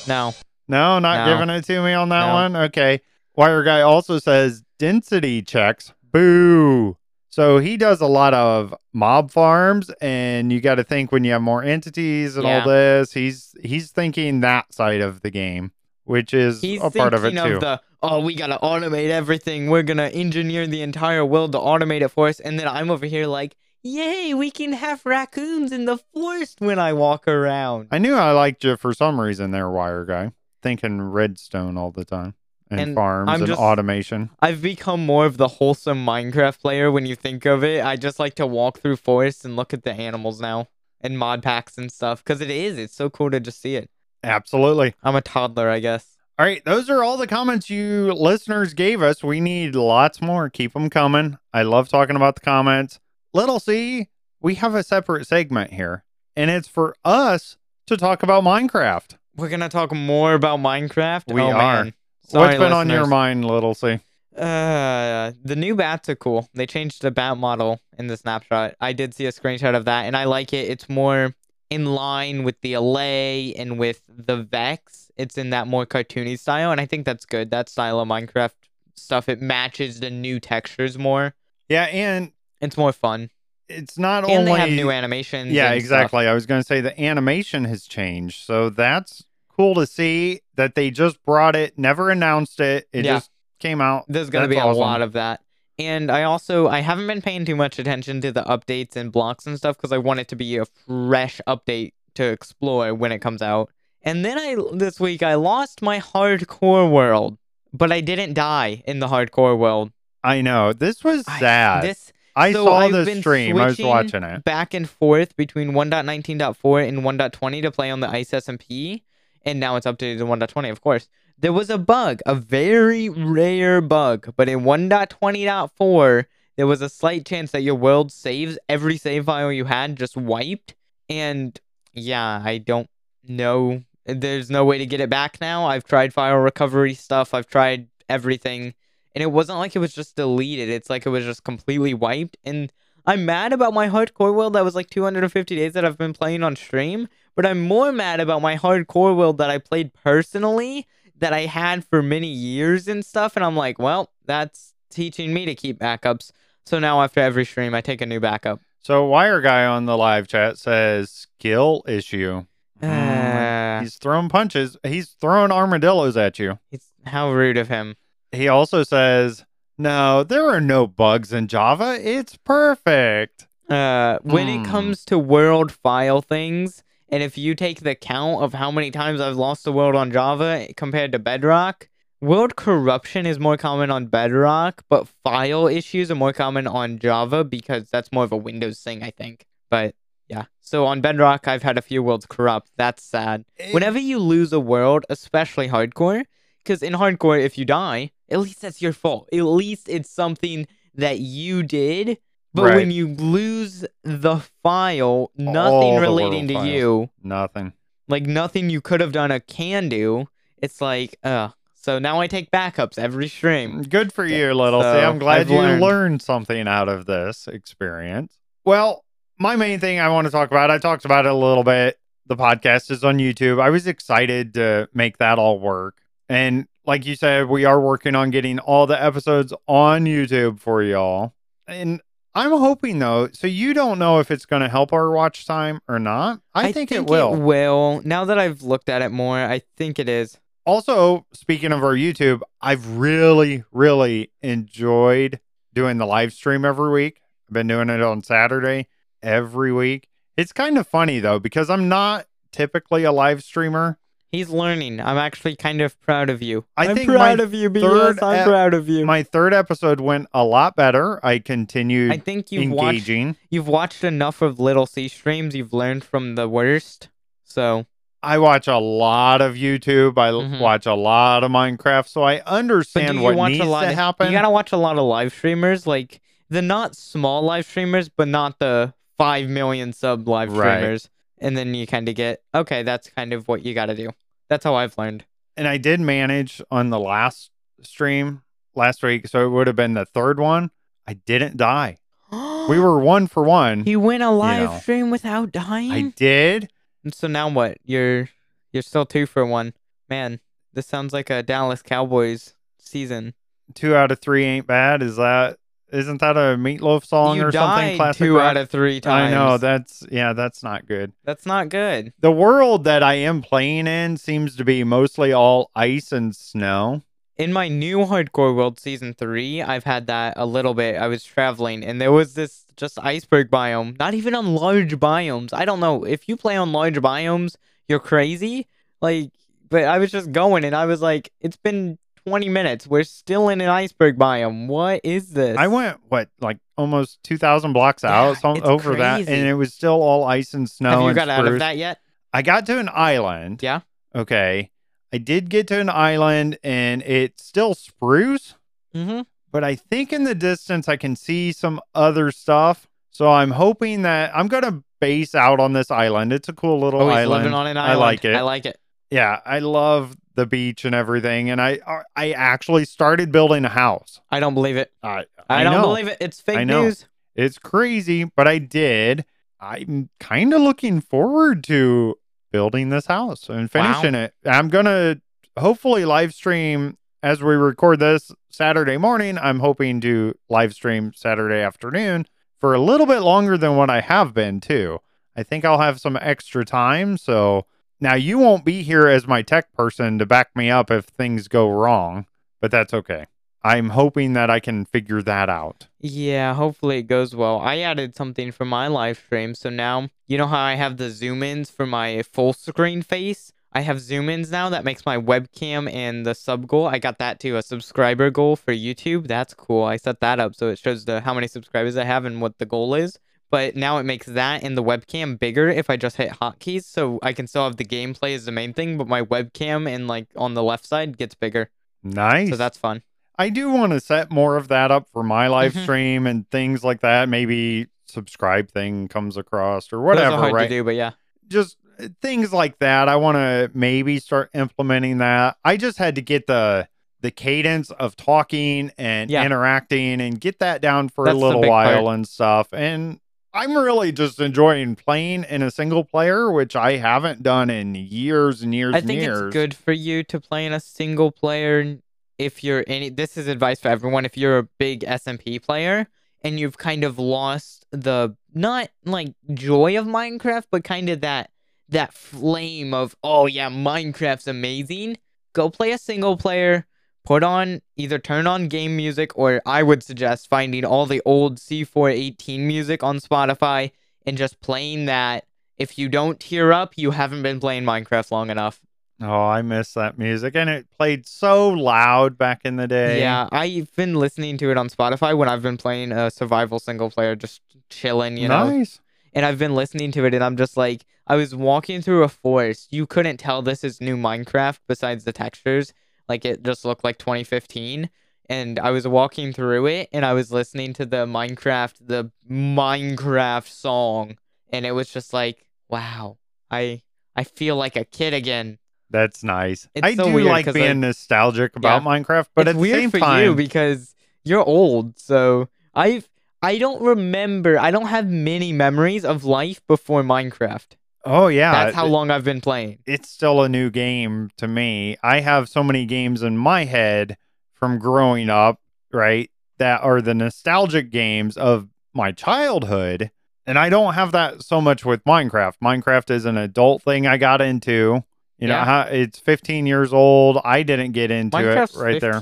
[0.07, 0.33] No,
[0.67, 1.33] No, not No.
[1.33, 2.33] giving it to me on that No.
[2.33, 2.55] one.
[2.55, 3.01] Okay.
[3.35, 5.91] Wire guy also says density checks.
[6.11, 6.97] Boo.
[7.33, 11.31] So he does a lot of mob farms, and you got to think when you
[11.31, 12.59] have more entities and Yeah.
[12.59, 15.71] all this, he's he's thinking that side of the game,
[16.03, 17.55] which is He's a part of it thinking too.
[17.55, 19.71] of the oh, we gotta automate everything.
[19.71, 22.39] We're gonna engineer the entire world to automate it for us.
[22.39, 26.77] And then I'm over here like, yay, we can have raccoons in the forest when
[26.77, 27.87] I walk around.
[27.89, 30.33] I knew I liked you for some reason there, wire guy.
[30.61, 32.35] Thinking redstone all the time.
[32.73, 34.29] And, And farms I'm and just- automation.
[34.41, 37.83] I've become more of the wholesome Minecraft player when you think of it.
[37.83, 40.67] I just like to walk through forests and look at the animals now
[41.01, 42.77] and mod packs and stuff because it is.
[42.77, 43.89] It's so cool to just see it.
[44.23, 44.95] Absolutely.
[45.03, 46.17] I'm a toddler, I guess.
[46.39, 49.23] All right, those are all the comments you listeners gave us.
[49.23, 50.49] We need lots more.
[50.49, 51.37] Keep them coming.
[51.53, 52.99] I love talking about the comments.
[53.35, 54.09] Little C,
[54.41, 56.03] we have a separate segment here,
[56.35, 59.17] and it's for us to talk about Minecraft.
[59.35, 61.31] We're gonna talk more about Minecraft.
[61.31, 61.83] We oh, are.
[61.83, 61.93] Man.
[62.25, 63.99] Sorry, What's been on your mind, Little C?
[64.35, 66.49] Uh, the new bats are cool.
[66.53, 68.75] They changed the bat model in the snapshot.
[68.81, 70.69] I did see a screenshot of that, and I like it.
[70.69, 71.35] It's more
[71.69, 75.11] in line with the Allay and with the Vex.
[75.17, 77.51] It's in that more cartoony style, and I think that's good.
[77.51, 78.53] That style of Minecraft
[78.95, 81.35] stuff it matches the new textures more.
[81.69, 82.31] Yeah, and
[82.61, 83.29] It's more fun,
[83.69, 85.51] it's not and only they have new animations.
[85.51, 86.01] Yeah, and stuff.
[86.01, 86.27] exactly.
[86.27, 88.43] I was going to say the animation has changed.
[88.45, 89.23] So that's
[89.55, 92.87] cool to see that they just brought it, never announced it.
[92.93, 93.15] It Yeah.
[93.15, 94.05] just came out.
[94.07, 94.79] There's gonna That's be a awesome.
[94.81, 95.41] lot of that.
[95.79, 99.45] And I also I haven't been paying too much attention to the updates and blocks
[99.47, 103.19] and stuff because I want it to be a fresh update to explore when it
[103.19, 103.69] comes out.
[104.03, 107.37] And then I this week I lost my hardcore world,
[107.73, 109.91] but I didn't die in the hardcore world.
[110.23, 110.73] I know.
[110.73, 111.83] This was I- sad.
[111.83, 113.57] this I so saw I've the stream.
[113.57, 114.43] I was watching it.
[114.43, 119.03] back and forth between 1.19.4 and 1.20 to play on the ice SMP,
[119.45, 121.07] and now it's updated to 1.20, of course.
[121.37, 126.25] There was a bug, a very rare bug, but in 1.20.4,
[126.55, 130.15] there was a slight chance that your world saves every save file you had just
[130.15, 130.75] wiped.
[131.09, 131.59] And
[131.93, 132.89] yeah, I don't
[133.27, 133.83] know.
[134.05, 135.65] There's no way to get it back now.
[135.65, 138.73] I've tried file recovery stuff, I've tried everything,
[139.15, 140.69] and it wasn't like it was just deleted.
[140.69, 142.37] It's like it was just completely wiped.
[142.43, 142.71] And
[143.05, 146.41] I'm mad about my hardcore world that was like 250 days that I've been playing
[146.41, 150.87] on stream, but I'm more mad about my hardcore world that I played personally
[151.17, 153.35] that I had for many years and stuff.
[153.35, 156.31] And I'm like, well, that's teaching me to keep backups.
[156.65, 158.61] So now after every stream, I take a new backup.
[158.79, 162.45] So Wire Guy on the live chat says skill issue.
[162.81, 164.77] Uh, He's throwing punches.
[164.83, 166.59] He's throwing armadillos at you.
[166.71, 167.95] it's, how rude of him.
[168.31, 169.45] He also says,
[169.83, 171.89] "No, there are no bugs in Java.
[172.01, 174.55] It's perfect." Uh, when Hmm.
[174.55, 178.91] it comes to world file things, and if you take the count of how many
[178.91, 181.87] times I've lost a world on Java compared to Bedrock,
[182.21, 187.43] world corruption is more common on Bedrock, but file issues are more common on Java
[187.43, 189.45] because that's more of a Windows thing, I think.
[189.69, 189.95] But
[190.27, 192.71] yeah, so on Bedrock, I've had a few worlds corrupt.
[192.77, 193.43] That's sad.
[193.71, 196.23] Whenever you lose a world, especially hardcore,
[196.63, 199.29] because in hardcore, if you die, at least that's your fault.
[199.31, 202.17] At least it's something that you did
[202.55, 202.75] But Right.
[202.75, 206.67] when you lose the file, nothing the relating to files.
[206.67, 207.73] you, Nothing.
[208.07, 210.27] like nothing you could have done a can do,
[210.61, 211.49] it's like, uh.
[211.73, 213.81] So now I take backups every stream.
[213.81, 214.81] Good for you, little.
[214.83, 215.81] See, I'm glad I've you learned.
[215.81, 218.37] learned something out of this experience.
[218.63, 219.03] Well,
[219.39, 221.97] my main thing I want to talk about, I talked about it a little bit.
[222.27, 223.59] The podcast is on YouTube.
[223.61, 225.97] I was excited to make that all work.
[226.29, 230.83] And like you said, we are working on getting all the episodes on YouTube for
[230.83, 231.33] y'all.
[231.67, 232.01] And
[232.35, 235.79] I'm hoping though, so you don't know if it's going to help our watch time
[235.87, 236.41] or not.
[236.53, 237.35] I, think, it will.
[237.35, 238.01] will.
[238.03, 240.37] Now that I've looked at it more, I think it is.
[240.65, 245.39] also, speaking of our YouTube, I've really, really enjoyed
[245.73, 247.21] doing the live stream every week.
[247.47, 248.87] I've been doing it on Saturday
[249.21, 250.07] every week.
[250.35, 253.99] It's kind of funny though, because I'm not typically a live streamer.
[254.33, 254.99] He's learning.
[254.99, 256.65] I'm actually kind of proud of you.
[256.75, 257.81] I am think proud of you, BS.
[257.81, 259.05] third I'm ep- proud of you.
[259.05, 261.23] My third episode went a lot better.
[261.23, 263.07] I continued I think you've watched
[263.51, 265.55] you've watched enough of Little C streams.
[265.55, 267.09] You've learned from the worst.
[267.43, 267.85] So
[268.23, 270.17] I watch a lot of YouTube.
[270.17, 270.59] I l- Mhm.
[270.59, 273.81] watch a lot of Minecraft, so I understand do you what watch needs a lot
[273.83, 274.27] to of, happen.
[274.27, 278.27] You gotta watch a lot of live streamers, like the not small live streamers, but
[278.27, 280.77] not the five million sub live Right.
[280.79, 281.09] streamers.
[281.39, 282.81] And then you kind of get okay.
[282.81, 284.09] That's kind of what you gotta do.
[284.49, 285.25] That's how I've learned.
[285.55, 287.51] and I did manage on the last
[287.81, 288.41] stream
[288.75, 290.71] last week, so it would have been the third one.
[291.07, 291.97] I didn't die.
[292.69, 293.83] We were one for one.
[293.85, 294.79] You went a live know.
[294.79, 295.91] stream without dying.
[295.91, 296.71] I did.
[297.03, 297.77] And so now what?
[297.83, 298.29] You're
[298.71, 299.73] you're still two for one.
[300.09, 300.39] Man,
[300.71, 303.33] this sounds like a Dallas Cowboys season.
[303.73, 305.03] Two out of three ain't bad.
[305.03, 305.57] Is that
[305.93, 307.95] isn't that a Meat Loaf song you or something?
[307.95, 309.31] Classic two out of three times.
[309.31, 311.13] I know that's yeah, that's not good.
[311.23, 312.13] That's not good.
[312.19, 317.03] The world that I am playing in seems to be mostly all ice and snow.
[317.37, 320.97] In my new Hardcore World Season 3, I've had that a little bit.
[320.97, 325.53] I was traveling and there was this just iceberg biome, not even on large biomes.
[325.53, 326.03] I don't know.
[326.03, 327.55] If you play on large biomes,
[327.87, 328.67] you're crazy.
[329.01, 329.31] Like,
[329.69, 332.87] but I was just going and I was like, it's been 20 minutes.
[332.87, 334.67] We're still in an iceberg biome.
[334.67, 335.57] What is this?
[335.57, 339.53] I went what like almost two thousand blocks out, Yeah, it's over that, and it
[339.55, 341.01] was still all ice and snow.
[341.01, 341.99] Have you got out of that yet?
[342.33, 343.61] I got to an island.
[343.61, 343.81] Yeah.
[344.15, 344.71] Okay.
[345.13, 348.55] I did get to an island and it's still spruce,
[348.95, 349.21] Mm-hmm.
[349.51, 352.87] but I think in the distance I can see some other stuff.
[353.11, 356.33] So I'm hoping that I'm going to base out on this island.
[356.33, 357.43] It's a cool little Oh, island.
[357.43, 357.91] living on an island.
[357.93, 358.35] I like it.
[358.35, 358.79] I like it.
[359.11, 361.79] yeah, I love the beach and everything and I
[362.15, 364.19] I actually started building a house.
[364.31, 364.91] I don't believe it.
[365.03, 365.81] I I, I don't know.
[365.83, 366.17] believe it.
[366.19, 367.05] It's fake news.
[367.35, 369.25] It's crazy, but I did.
[369.59, 372.15] I'm kind of looking forward to
[372.51, 373.93] building this house and Wow.
[373.93, 374.33] finishing it.
[374.45, 375.21] I'm going to
[375.57, 379.37] hopefully live stream as we record this Saturday morning.
[379.37, 382.25] I'm hoping to live stream Saturday afternoon
[382.59, 384.99] for a little bit longer than what I have been, too.
[385.35, 387.17] I think I'll have some extra time.
[387.17, 387.65] So
[388.03, 391.47] now you won't be here as my tech person to back me up if things
[391.47, 392.25] go wrong,
[392.59, 393.27] but that's okay.
[393.63, 395.87] I'm hoping that I can figure that out.
[396.01, 397.59] Yeah, hopefully it goes well.
[397.59, 401.09] I added something for my live stream, so now you know how I have the
[401.09, 403.53] zoom ins for my full screen face?
[403.71, 406.85] I have zoom ins now that makes my webcam and the sub goal.
[406.85, 409.27] I got that too, a subscriber goal for YouTube.
[409.27, 409.85] That's cool.
[409.85, 412.57] I set that up so it shows the how many subscribers I have and what
[412.57, 413.17] the goal is.
[413.53, 417.19] But now it makes that and the webcam bigger if I just hit hotkeys, so
[417.21, 420.25] I can still have the gameplay as the main thing, but my webcam and like
[420.35, 421.69] on the left side gets bigger.
[422.01, 422.49] Nice.
[422.49, 423.03] So that's fun.
[423.37, 425.83] I do want to set more of that up for my live Mhm.
[425.83, 427.29] stream and things like that.
[427.29, 430.63] Maybe subscribe thing comes across or whatever, hard right?
[430.63, 431.11] to do, but yeah.
[431.47, 433.07] Just uh, things like that.
[433.07, 435.57] I want to maybe start implementing that.
[435.63, 436.87] I just had to get the
[437.21, 439.45] the cadence of talking and Yeah.
[439.45, 442.15] interacting and get that down for That's a little while part.
[442.15, 442.67] and stuff.
[442.73, 443.19] And
[443.53, 448.63] I'm really just enjoying playing in a single player, which I haven't done in years
[448.63, 449.41] and years I and think years.
[449.41, 451.99] it's good for you to play in a single player
[452.39, 456.07] if you're any this is advice for everyone if you're a big SMP player
[456.41, 461.51] and you've kind of lost the not like joy of Minecraft but kind of that
[461.89, 465.17] that flame of oh yeah Minecraft's amazing
[465.53, 466.87] go play a single player
[467.23, 471.57] put on either turn on game music or I would suggest finding all the old
[471.57, 473.91] C418 music on Spotify
[474.25, 475.45] and just playing that
[475.77, 478.79] if you don't tear up, you haven't been playing Minecraft long enough.
[479.21, 480.55] Oh, I miss that music.
[480.55, 483.19] And it played so loud back in the day.
[483.19, 487.09] Yeah, I've been listening to it on Spotify when I've been playing a survival single
[487.09, 488.69] player, just chilling, you know.
[488.69, 488.99] nice.
[489.35, 492.29] And I've been listening to it, and I'm just like, I was walking through a
[492.29, 492.89] forest.
[492.91, 495.91] You couldn't tell this is new Minecraft besides the textures.
[496.33, 498.09] Like it just looked like 2015.
[498.49, 503.67] and I was walking through it and I was listening to the Minecraft the Minecraft
[503.67, 504.37] song
[504.71, 506.37] and it was just like, wow,
[506.71, 507.03] I
[507.35, 508.79] I feel like a kid again.
[509.11, 509.87] That's nice.
[509.93, 512.99] It's I so do like being like- nostalgic about Minecraft, but it's at the weird
[512.99, 516.27] same for time, you because you're old, so I've
[516.63, 517.77] I don't remember.
[517.77, 520.95] I don't have many memories of life before Minecraft.
[521.25, 522.99] Oh yeah, That's how long I've been playing.
[523.05, 525.17] it's still a new game to me.
[525.23, 527.37] I have so many games in my head
[527.73, 528.79] from growing up,
[529.11, 529.49] right?
[529.77, 533.31] That are the nostalgic games of my childhood.
[533.65, 535.73] And I don't have that so much with Minecraft.
[535.83, 538.23] Minecraft is an adult thing I got into.
[538.59, 539.05] You know, Yeah.
[539.05, 540.59] it's 15 years old.
[540.63, 542.41] I didn't get into Minecraft's it right there.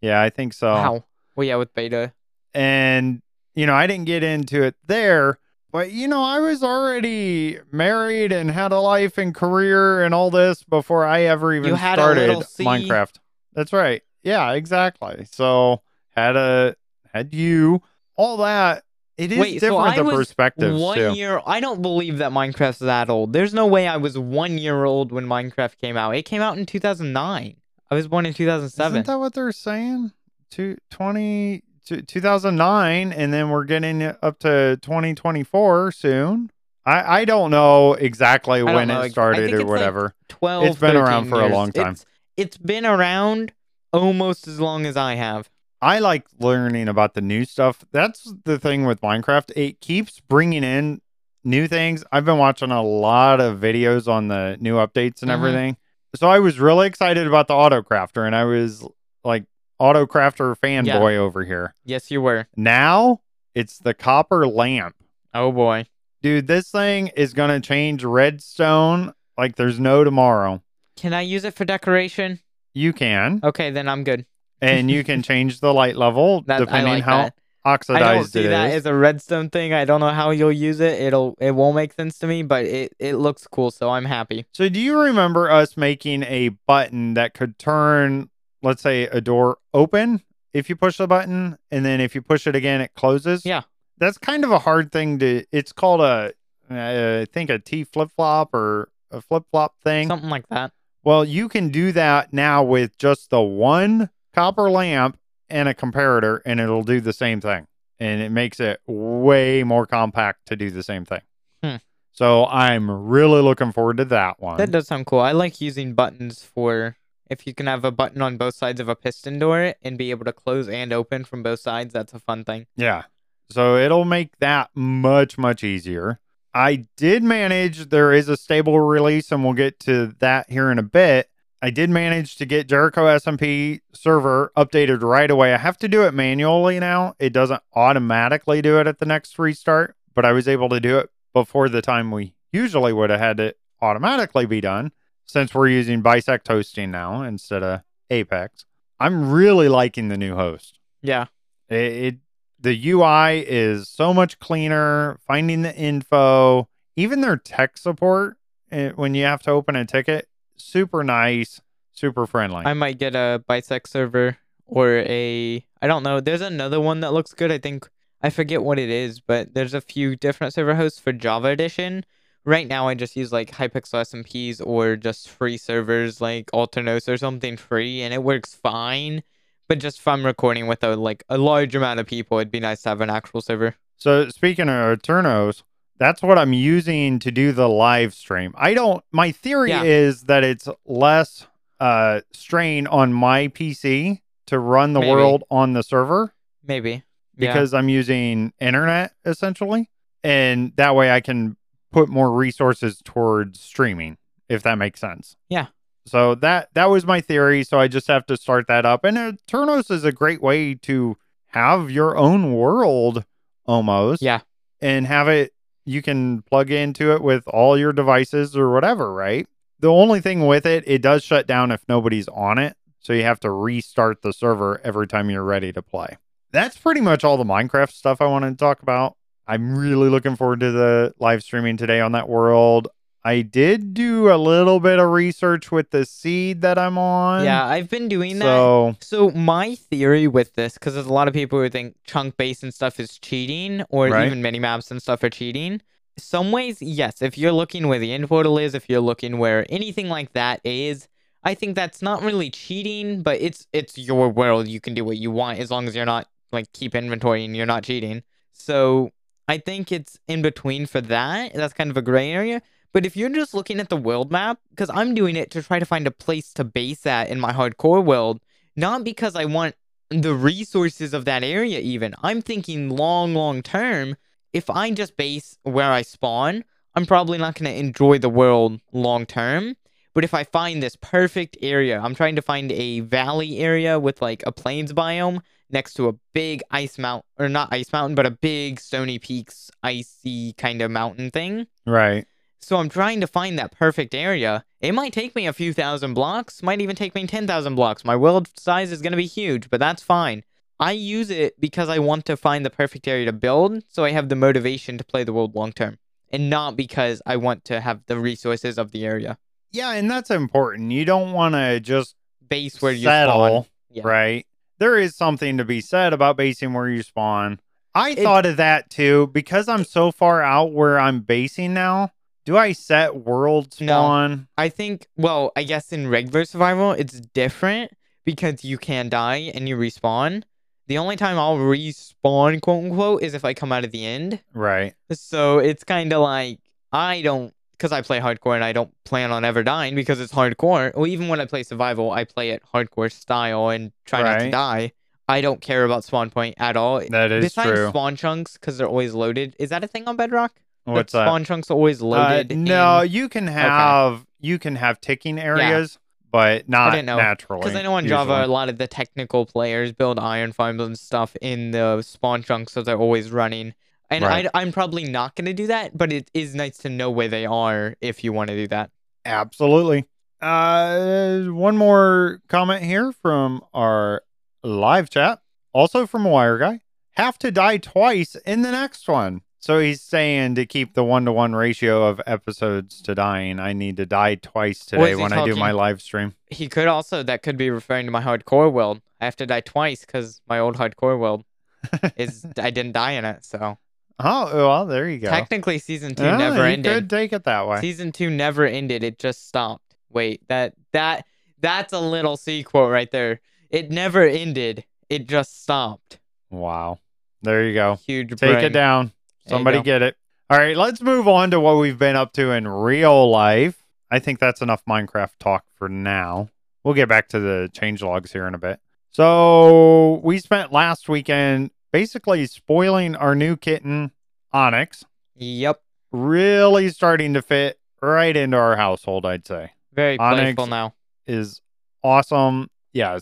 [0.00, 0.72] Yeah, I think so.
[0.72, 1.04] Wow.
[1.36, 2.12] Well, yeah, with beta.
[2.54, 3.20] and
[3.56, 5.38] you know i didn't get into it there
[5.74, 10.30] but you know i was already married and had a life and career and all
[10.30, 13.16] this before i ever even started minecraft
[13.52, 15.82] that's right yeah exactly so
[16.16, 16.74] had a
[17.12, 17.82] had you
[18.16, 18.84] all that
[19.16, 21.12] it is Wait, so different I the was perspectives One too.
[21.12, 21.40] year.
[21.46, 23.32] I don't believe that Minecraft's that old.
[23.32, 26.16] There's no way I was one year old when Minecraft came out.
[26.16, 27.56] It came out in 2009.
[27.90, 28.92] I was born in 2007.
[28.92, 30.10] Isn't that what they're saying?
[30.50, 36.50] Two, 20, two- 2009, and then we're getting up to 2024 soon.
[36.86, 39.02] I, I don't know exactly don't when know.
[39.02, 40.14] It started or it's like whatever.
[40.28, 41.92] 12 It's been around 13 for a long time.
[41.92, 43.52] It's, it's been around
[43.92, 45.48] almost as long as I have.
[45.80, 47.84] I like learning about the new stuff.
[47.92, 49.52] That's the thing with Minecraft.
[49.54, 51.00] It keeps bringing in
[51.44, 52.04] new things.
[52.10, 55.34] I've been watching a lot of videos on the new updates and Mhm.
[55.34, 55.76] everything.
[56.16, 58.86] So I was really excited about the Autocrafter, and I was
[59.24, 59.44] like
[59.80, 61.74] Autocrafter fanboy over here.
[61.84, 62.46] Yes, you were.
[62.56, 63.20] Now
[63.54, 64.94] it's the copper lamp.
[65.32, 65.86] Oh boy.
[66.22, 70.62] Dude, this thing is going to change redstone like there's no tomorrow.
[70.96, 72.38] Can I use it for decoration?
[72.72, 74.26] You can, Okay, then I'm good.
[74.60, 77.34] and you can change the light level That depending like how that.
[77.64, 78.74] oxidized I don't see it that is.
[78.76, 79.72] as a redstone thing.
[79.72, 81.00] I don't know how you'll use it.
[81.00, 84.46] It'll it won't make sense to me, but it it looks cool, so I'm happy.
[84.52, 88.30] So, do you remember us making a button that could turn,
[88.64, 90.22] let's say, a door open
[90.52, 93.44] if you push the button, and then if you push it again, it closes?
[93.44, 93.62] Yeah.
[93.98, 95.44] That's kind of a hard thing to.
[95.52, 96.32] It's called a,
[96.70, 100.08] uh, think a T flip flop or a flip flop thing.
[100.08, 100.72] Something like that.
[101.04, 106.40] Well, you can do that now with just the one copper lamp and a comparator,
[106.44, 107.66] and it'll do the same thing.
[108.00, 111.20] And it makes it way more compact to do the same thing.
[111.62, 111.76] Hmm.
[112.12, 114.56] So I'm really looking forward to that one.
[114.56, 115.20] That does sound cool.
[115.20, 116.96] I like using buttons for
[117.34, 120.10] if you can have a button on both sides of a piston door and be
[120.10, 121.92] able to close and open from both sides.
[121.92, 122.66] That's a fun thing.
[122.76, 123.02] Yeah.
[123.50, 126.20] So it'll make that much, much easier.
[126.54, 130.78] I did manage, there is a stable release, and we'll get to that here in
[130.78, 131.28] a bit.
[131.60, 135.52] I did manage to get Jericho SMP server updated right away.
[135.52, 137.14] I have to do it manually now.
[137.18, 140.98] It doesn't automatically do it at the next restart, but I was able to do
[140.98, 144.92] it before the time we usually would have had it automatically be done
[145.26, 148.64] since we're using Bisect hosting now instead of Apex.
[149.00, 150.78] I'm really liking the new host.
[151.02, 151.26] Yeah.
[151.68, 152.16] It, it
[152.60, 155.18] the UI is so much cleaner.
[155.26, 158.36] Finding the info, even their tech support
[158.72, 161.60] eh, when you have to open a ticket, super nice,
[161.92, 162.64] super friendly.
[162.64, 166.20] I might get a bisect server or a I don't know.
[166.20, 167.52] There's another one that looks good.
[167.52, 167.88] I think
[168.22, 172.04] I forget what it is, but there's a few different server hosts for Java Edition.
[172.46, 177.16] Right now, I just use like Hypixel SMPs or just free servers like Aternos or
[177.16, 179.22] something free, and it works fine.
[179.66, 182.60] But just if I'm recording with a like a large amount of people, it'd be
[182.60, 183.76] nice to have an actual server.
[183.96, 185.62] so speaking of Aternos,
[185.98, 188.52] that's what I'm using to do the live stream.
[188.58, 189.02] I don't.
[189.10, 189.82] My theory Yeah.
[189.84, 191.46] is that it's less
[191.80, 195.12] uh strain on my PC to run the Maybe.
[195.12, 196.34] world on the server.
[196.62, 197.04] Maybe.
[197.36, 197.52] Yeah.
[197.52, 199.88] because I'm using internet essentially.
[200.22, 201.56] And that way I can
[201.94, 205.36] put more resources towards streaming, if that makes sense.
[205.48, 205.68] Yeah.
[206.06, 207.64] So that that was my theory.
[207.64, 209.04] So I just have to start that up.
[209.04, 211.16] And uh, Turnos is a great way to
[211.48, 213.24] have your own world
[213.64, 214.20] almost.
[214.20, 214.40] Yeah.
[214.80, 215.52] And have it
[215.86, 219.46] you can plug into it with all your devices or whatever, right?
[219.80, 222.76] The only thing with it, it does shut down if nobody's on it.
[223.00, 226.16] So you have to restart the server every time you're ready to play
[226.54, 229.16] that's pretty much all the Minecraft stuff I wanted to talk about.
[229.46, 232.88] I'm really looking forward to the live streaming today on that world.
[233.26, 237.44] I did do a little bit of research with the seed that I'm on.
[237.44, 238.44] yeah, I've been doing that.
[238.44, 242.62] So So my theory with this, because there's a lot of people who think Chunkbase
[242.62, 244.26] and stuff is cheating, or Right.
[244.26, 245.80] even mini maps and stuff are cheating.
[246.18, 247.22] Some ways, yes.
[247.22, 250.60] If you're looking where the end portal is, if you're looking where anything like that
[250.62, 251.08] is,
[251.42, 254.68] I think that's not really cheating, but it's it's your world.
[254.68, 257.56] You can do what you want as long as you're not like keep inventory and
[257.56, 258.22] you're not cheating.
[258.52, 259.10] So
[259.46, 261.54] I think it's in between for that.
[261.54, 262.62] That's kind of a gray area.
[262.92, 265.78] But if you're just looking at the world map, because I'm doing it to try
[265.78, 268.40] to find a place to base at in my hardcore world,
[268.76, 269.74] not because I want
[270.10, 272.14] the resources of that area even.
[272.22, 274.16] I'm thinking long, long term.
[274.52, 276.64] If I just base where I spawn,
[276.94, 279.76] I'm probably not going to enjoy the world long term.
[280.14, 284.22] But if I find this perfect area, I'm trying to find a valley area with
[284.22, 285.40] like a plains biome
[285.70, 289.70] next to a big ice mount or not ice mountain, but a big stony peaks
[289.82, 291.66] icy kind of mountain thing.
[291.86, 292.26] Right.
[292.60, 294.64] So I'm trying to find that perfect area.
[294.80, 298.04] It might take me a few thousand blocks, might even take me 10,000 blocks.
[298.04, 300.44] My world size is going to be huge, but that's fine.
[300.80, 304.10] I use it because I want to find the perfect area to build, so I
[304.12, 305.98] have the motivation to play the world long term,
[306.32, 309.38] and not because I want to have the resources of the area.
[309.70, 310.90] Yeah, and that's important.
[310.90, 312.16] You don't want to just
[312.48, 313.66] Base where you settle.
[313.90, 314.02] Yeah.
[314.06, 314.46] right?
[314.84, 317.58] There is something to be said about basing where you spawn.
[317.94, 322.10] I It- thought of that too because I'm so far out where I'm basing now.
[322.44, 324.40] Do I set world No.
[324.58, 327.92] I think, well, I guess in regular survival, it's different
[328.26, 330.42] because you can die and you respawn.
[330.86, 334.40] The only time I'll respawn, quote unquote, is if I come out of the end.
[334.52, 334.92] Right.
[335.12, 336.58] So it's kind of like
[336.92, 340.32] I don't because I play hardcore and I don't plan on ever dying because it's
[340.32, 340.94] hardcore.
[340.94, 344.50] Well, even when I play survival, I play it hardcore style and try not to
[344.50, 344.92] die.
[345.28, 347.00] I don't care about spawn point at all.
[347.08, 347.88] That is Besides true.
[347.88, 349.56] spawn chunks because they're always loaded.
[349.58, 350.52] Is that a thing on Bedrock?
[350.84, 351.26] What's that?
[351.26, 352.56] Spawn chunks are always Uh, loaded.
[352.58, 355.98] no, in- you can have you can have ticking areas,
[356.30, 357.16] but not didn't know.
[357.16, 357.60] naturally.
[357.62, 358.18] Because I know on usually.
[358.18, 362.42] Java, a lot of the technical players build iron farms and stuff in the spawn
[362.42, 363.72] chunks, so they're always running.
[364.14, 364.46] And Right.
[364.54, 367.28] I, I'm probably not going to do that, but it is nice to know where
[367.28, 368.90] they are if you want to do that.
[369.24, 370.04] Absolutely.
[370.40, 374.22] Uh, one more comment here from our
[374.62, 375.40] live chat,
[375.72, 376.80] also from Wire Guy.
[377.12, 379.42] Have to die twice in the next one.
[379.58, 383.72] So he's saying to keep the one to one ratio of episodes to dying, I
[383.72, 386.34] need to die twice today is he when I do my live stream.
[386.50, 389.00] He could also, that could be referring to my hardcore world.
[389.20, 391.44] I have to die twice because my old hardcore world
[392.16, 393.44] is, I didn't die in it.
[393.46, 393.78] So
[394.18, 395.28] Oh, well, there you go.
[395.28, 396.94] technically, season two Yeah, never you ended.
[396.94, 397.80] could take it that way.
[397.80, 399.02] Season two never ended.
[399.02, 399.96] It just stopped.
[400.10, 401.26] Wait, that that
[401.60, 403.40] that's a little C quote right there.
[403.70, 404.84] It never ended.
[405.08, 406.20] It just stopped.
[406.50, 406.98] Wow.
[407.42, 407.96] There you go.
[408.06, 408.64] Huge Take brain.
[408.64, 409.12] it down.
[409.48, 410.16] Somebody get it.
[410.48, 413.82] All right, let's move on to what we've been up to in real life.
[414.10, 416.48] I think that's enough Minecraft talk for now.
[416.84, 418.78] We'll get back to the change logs here in a bit.
[419.10, 424.10] So, we spent last weekend basically spoiling our new kitten,
[424.52, 425.04] Onyx,
[425.36, 425.80] Yep.
[426.10, 429.70] really starting to fit right into our household, I'd say.
[429.92, 430.94] Very Onyx- playful now.
[431.28, 431.60] Is
[432.02, 432.68] awesome.
[432.92, 433.20] Yeah,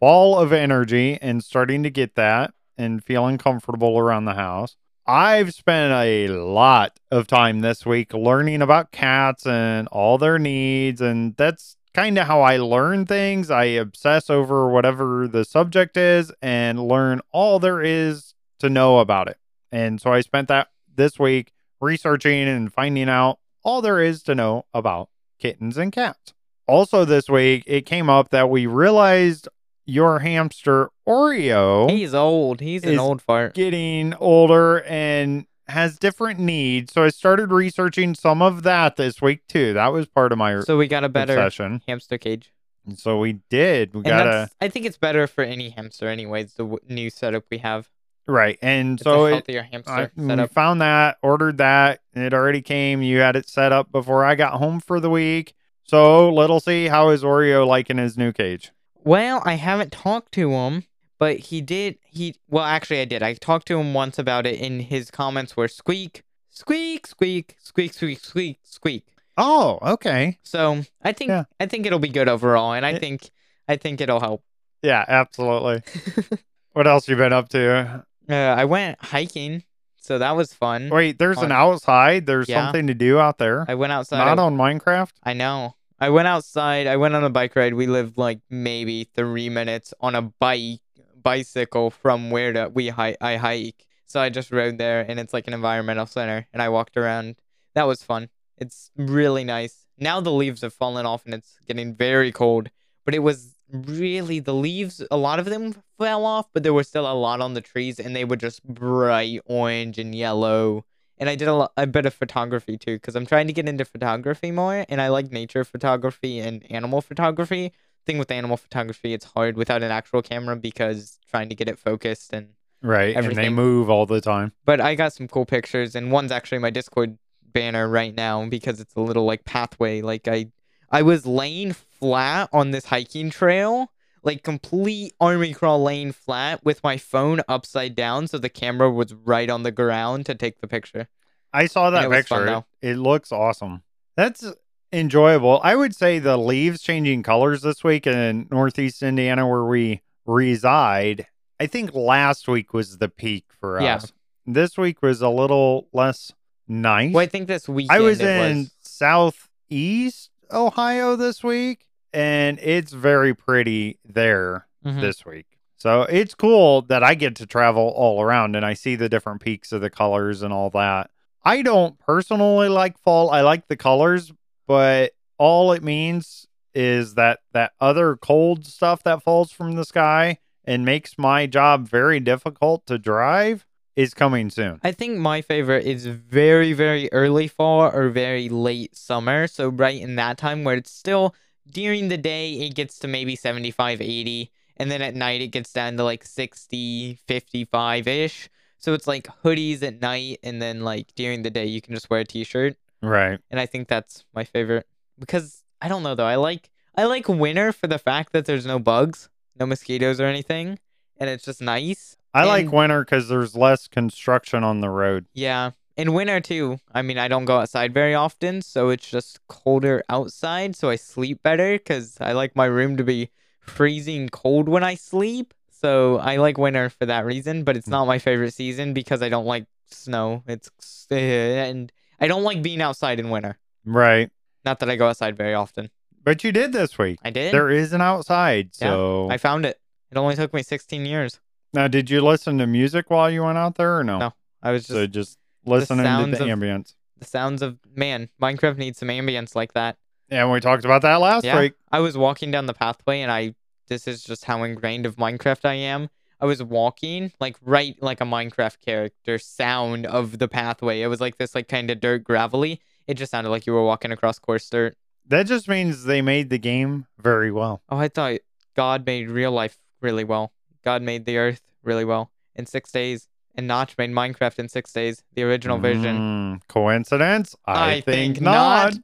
[0.00, 4.76] ball of energy and starting to get that and feeling comfortable around the house.
[5.06, 11.00] I've spent a lot of time this week learning about cats and all their needs,
[11.02, 13.50] and that's kind of how I learn things.
[13.50, 19.26] I obsess over whatever the subject is and learn all there is to know about
[19.26, 19.36] it.
[19.72, 24.36] And so I spent that this week researching and finding out all there is to
[24.36, 25.08] know about
[25.40, 26.34] kittens and cats.
[26.68, 29.48] Also, this week, it came up that we realized
[29.84, 32.60] your hamster Oreo He's old.
[32.60, 33.54] He's an old fart.
[33.54, 36.92] getting older and has different needs.
[36.92, 39.74] So I started researching some of that this week too.
[39.74, 41.82] That was part of my So we got a better obsession.
[41.86, 42.52] hamster cage.
[42.86, 43.92] And so we did.
[43.94, 46.54] We And got a I think it's better for any hamster, anyways.
[46.54, 47.90] The w- new setup we have.
[48.26, 50.50] right, and It's so a it, healthier hamster I setup.
[50.52, 53.02] found that, ordered that, it already came.
[53.02, 55.54] You had it set up before I got home for the week.
[55.84, 58.72] So let's see how is Oreo liking his new cage.
[59.04, 60.84] Well, I haven't talked to him,
[61.18, 61.98] but he did.
[62.04, 63.22] He well, actually, I did.
[63.22, 67.92] I talked to him once about it, and his comments were squeak, squeak, squeak, squeak,
[67.92, 69.06] squeak, squeak, squeak.
[69.36, 70.38] Oh, okay.
[70.42, 71.44] So I think Yeah.
[71.60, 73.30] I think it'll be good overall, and I It- think
[73.68, 74.42] I think it'll help.
[74.82, 75.82] Yeah, absolutely.
[76.72, 78.04] what else you been up to?
[78.28, 79.64] Uh, I went hiking,
[80.00, 80.88] so that was fun.
[80.90, 82.26] Wait, there's an outside.
[82.26, 82.64] There's Yeah.
[82.66, 83.64] something to do out there.
[83.68, 84.18] I went outside.
[84.24, 85.10] Not I, on Minecraft.
[85.22, 85.74] I know.
[86.00, 86.86] I went outside.
[86.86, 87.74] I went on a bike ride.
[87.74, 90.80] We lived like maybe three minutes on a bike
[91.28, 93.18] bicycle from where to, we hike.
[93.20, 93.80] I hike.
[94.06, 97.36] So I just rode there, and it's like an environmental center, and I walked around.
[97.74, 98.30] That was fun.
[98.56, 99.74] It's really nice.
[99.98, 102.70] Now the leaves have fallen off, and it's getting very cold.
[103.04, 103.38] But it was
[103.70, 105.02] really the leaves.
[105.10, 108.00] A lot of them fell off, but there were still a lot on the trees,
[108.00, 110.84] and they were just bright orange and yellow.
[111.18, 113.84] and I did a, a bit of photography too because I'm trying to get into
[113.84, 117.72] photography more, and I like nature photography and animal photography.
[118.08, 121.78] Thing with animal photography, it's hard without an actual camera because trying to get it
[121.78, 122.54] focused and.
[122.80, 123.14] Right.
[123.14, 123.54] And they Everything.
[123.54, 124.52] move all the time.
[124.64, 128.80] But I got some cool pictures, and one's actually my Discord banner right now because
[128.80, 130.00] it's a little like pathway.
[130.00, 130.46] Like I,
[130.90, 133.92] I was laying flat on this hiking trail,
[134.22, 139.12] like complete army crawl laying flat with my phone upside down, so the camera was
[139.12, 141.08] right on the ground to take the picture.
[141.52, 142.64] I saw that was fun, picture.
[142.80, 143.82] it looks awesome.
[144.16, 144.50] That's
[144.92, 145.60] enjoyable.
[145.62, 151.26] I would say the leaves changing colors this week in Northeast Indiana, where we reside.
[151.60, 153.96] I think last week was the peak for Yeah.
[153.96, 154.12] us.
[154.46, 156.32] This week was a little less
[156.66, 157.12] nice.
[157.12, 158.70] Well, I think this week I was in was.
[158.80, 165.00] southeast Ohio this week, and it's very pretty there Mhm.
[165.00, 165.46] this week.
[165.76, 169.40] So it's cool that I get to travel all around and I see the different
[169.40, 171.10] peaks of the colors and all that.
[171.44, 173.30] I don't personally like fall.
[173.30, 174.32] I like the colors,
[174.68, 180.38] but all it means is that that other cold stuff that falls from the sky
[180.64, 183.66] and makes my job very difficult to drive
[183.96, 184.78] is coming soon.
[184.84, 189.48] I think my favorite is very, very early fall or very late summer.
[189.48, 191.34] So, right in that time where it's still
[191.68, 194.52] during the day, it gets to maybe 75, 80.
[194.76, 198.48] And then at night, it gets down to like 60, 55 ish.
[198.78, 200.38] So, it's like hoodies at night.
[200.44, 202.76] And then, like, during the day, you can just wear a t shirt.
[203.02, 203.38] Right.
[203.50, 204.86] And I think that's my favorite
[205.18, 206.26] because I don't know though.
[206.26, 209.28] I like I like winter for the fact that there's no bugs,
[209.58, 210.78] no mosquitoes or anything,
[211.16, 212.16] and it's just nice.
[212.34, 215.26] I like winter because there's less construction on the road.
[215.32, 215.72] Yeah.
[215.96, 216.78] In winter too.
[216.92, 220.96] I mean, I don't go outside very often, so it's just colder outside, so I
[220.96, 223.30] sleep better cuz I like my room to be
[223.60, 225.54] freezing cold when I sleep.
[225.70, 227.92] So I like winter for that reason, but it's hmm.
[227.92, 230.42] not my favorite season because I don't like snow.
[230.46, 230.70] It's
[231.10, 233.58] eh, and I don't like being outside in winter.
[233.84, 234.30] Right.
[234.64, 235.90] Not that I go outside very often.
[236.24, 237.18] But you did this week.
[237.24, 237.54] I did.
[237.54, 238.70] There is an outside.
[238.80, 239.80] Yeah, So I found it.
[240.10, 241.40] It only took me 16 years.
[241.72, 244.18] now, did you listen to music while you went out there or no?
[244.18, 246.94] No, I was just so just listening to the of- ambience.
[247.18, 248.28] the sounds of man.
[248.42, 249.96] Minecraft needs some ambience like that.
[250.30, 251.58] Yeah, and we talked about that last Yeah.
[251.60, 251.74] week.
[251.92, 253.54] I was walking down the pathway and I
[253.88, 256.10] this is just how ingrained of Minecraft I am.
[256.40, 261.02] I was walking like right like a Minecraft character sound of the pathway.
[261.02, 262.80] It was like this like kind of dirt gravelly.
[263.06, 264.96] It just sounded like you were walking across coarse dirt.
[265.26, 267.82] That just means they made the game very well.
[267.88, 268.38] Oh, I thought
[268.74, 270.52] God made real life really well.
[270.84, 273.28] God made the earth really well in 6 days.
[273.54, 276.16] And Notch made Minecraft in 6 days, the original version.
[276.16, 277.56] Mm, coincidence?
[277.66, 278.94] I, think, not.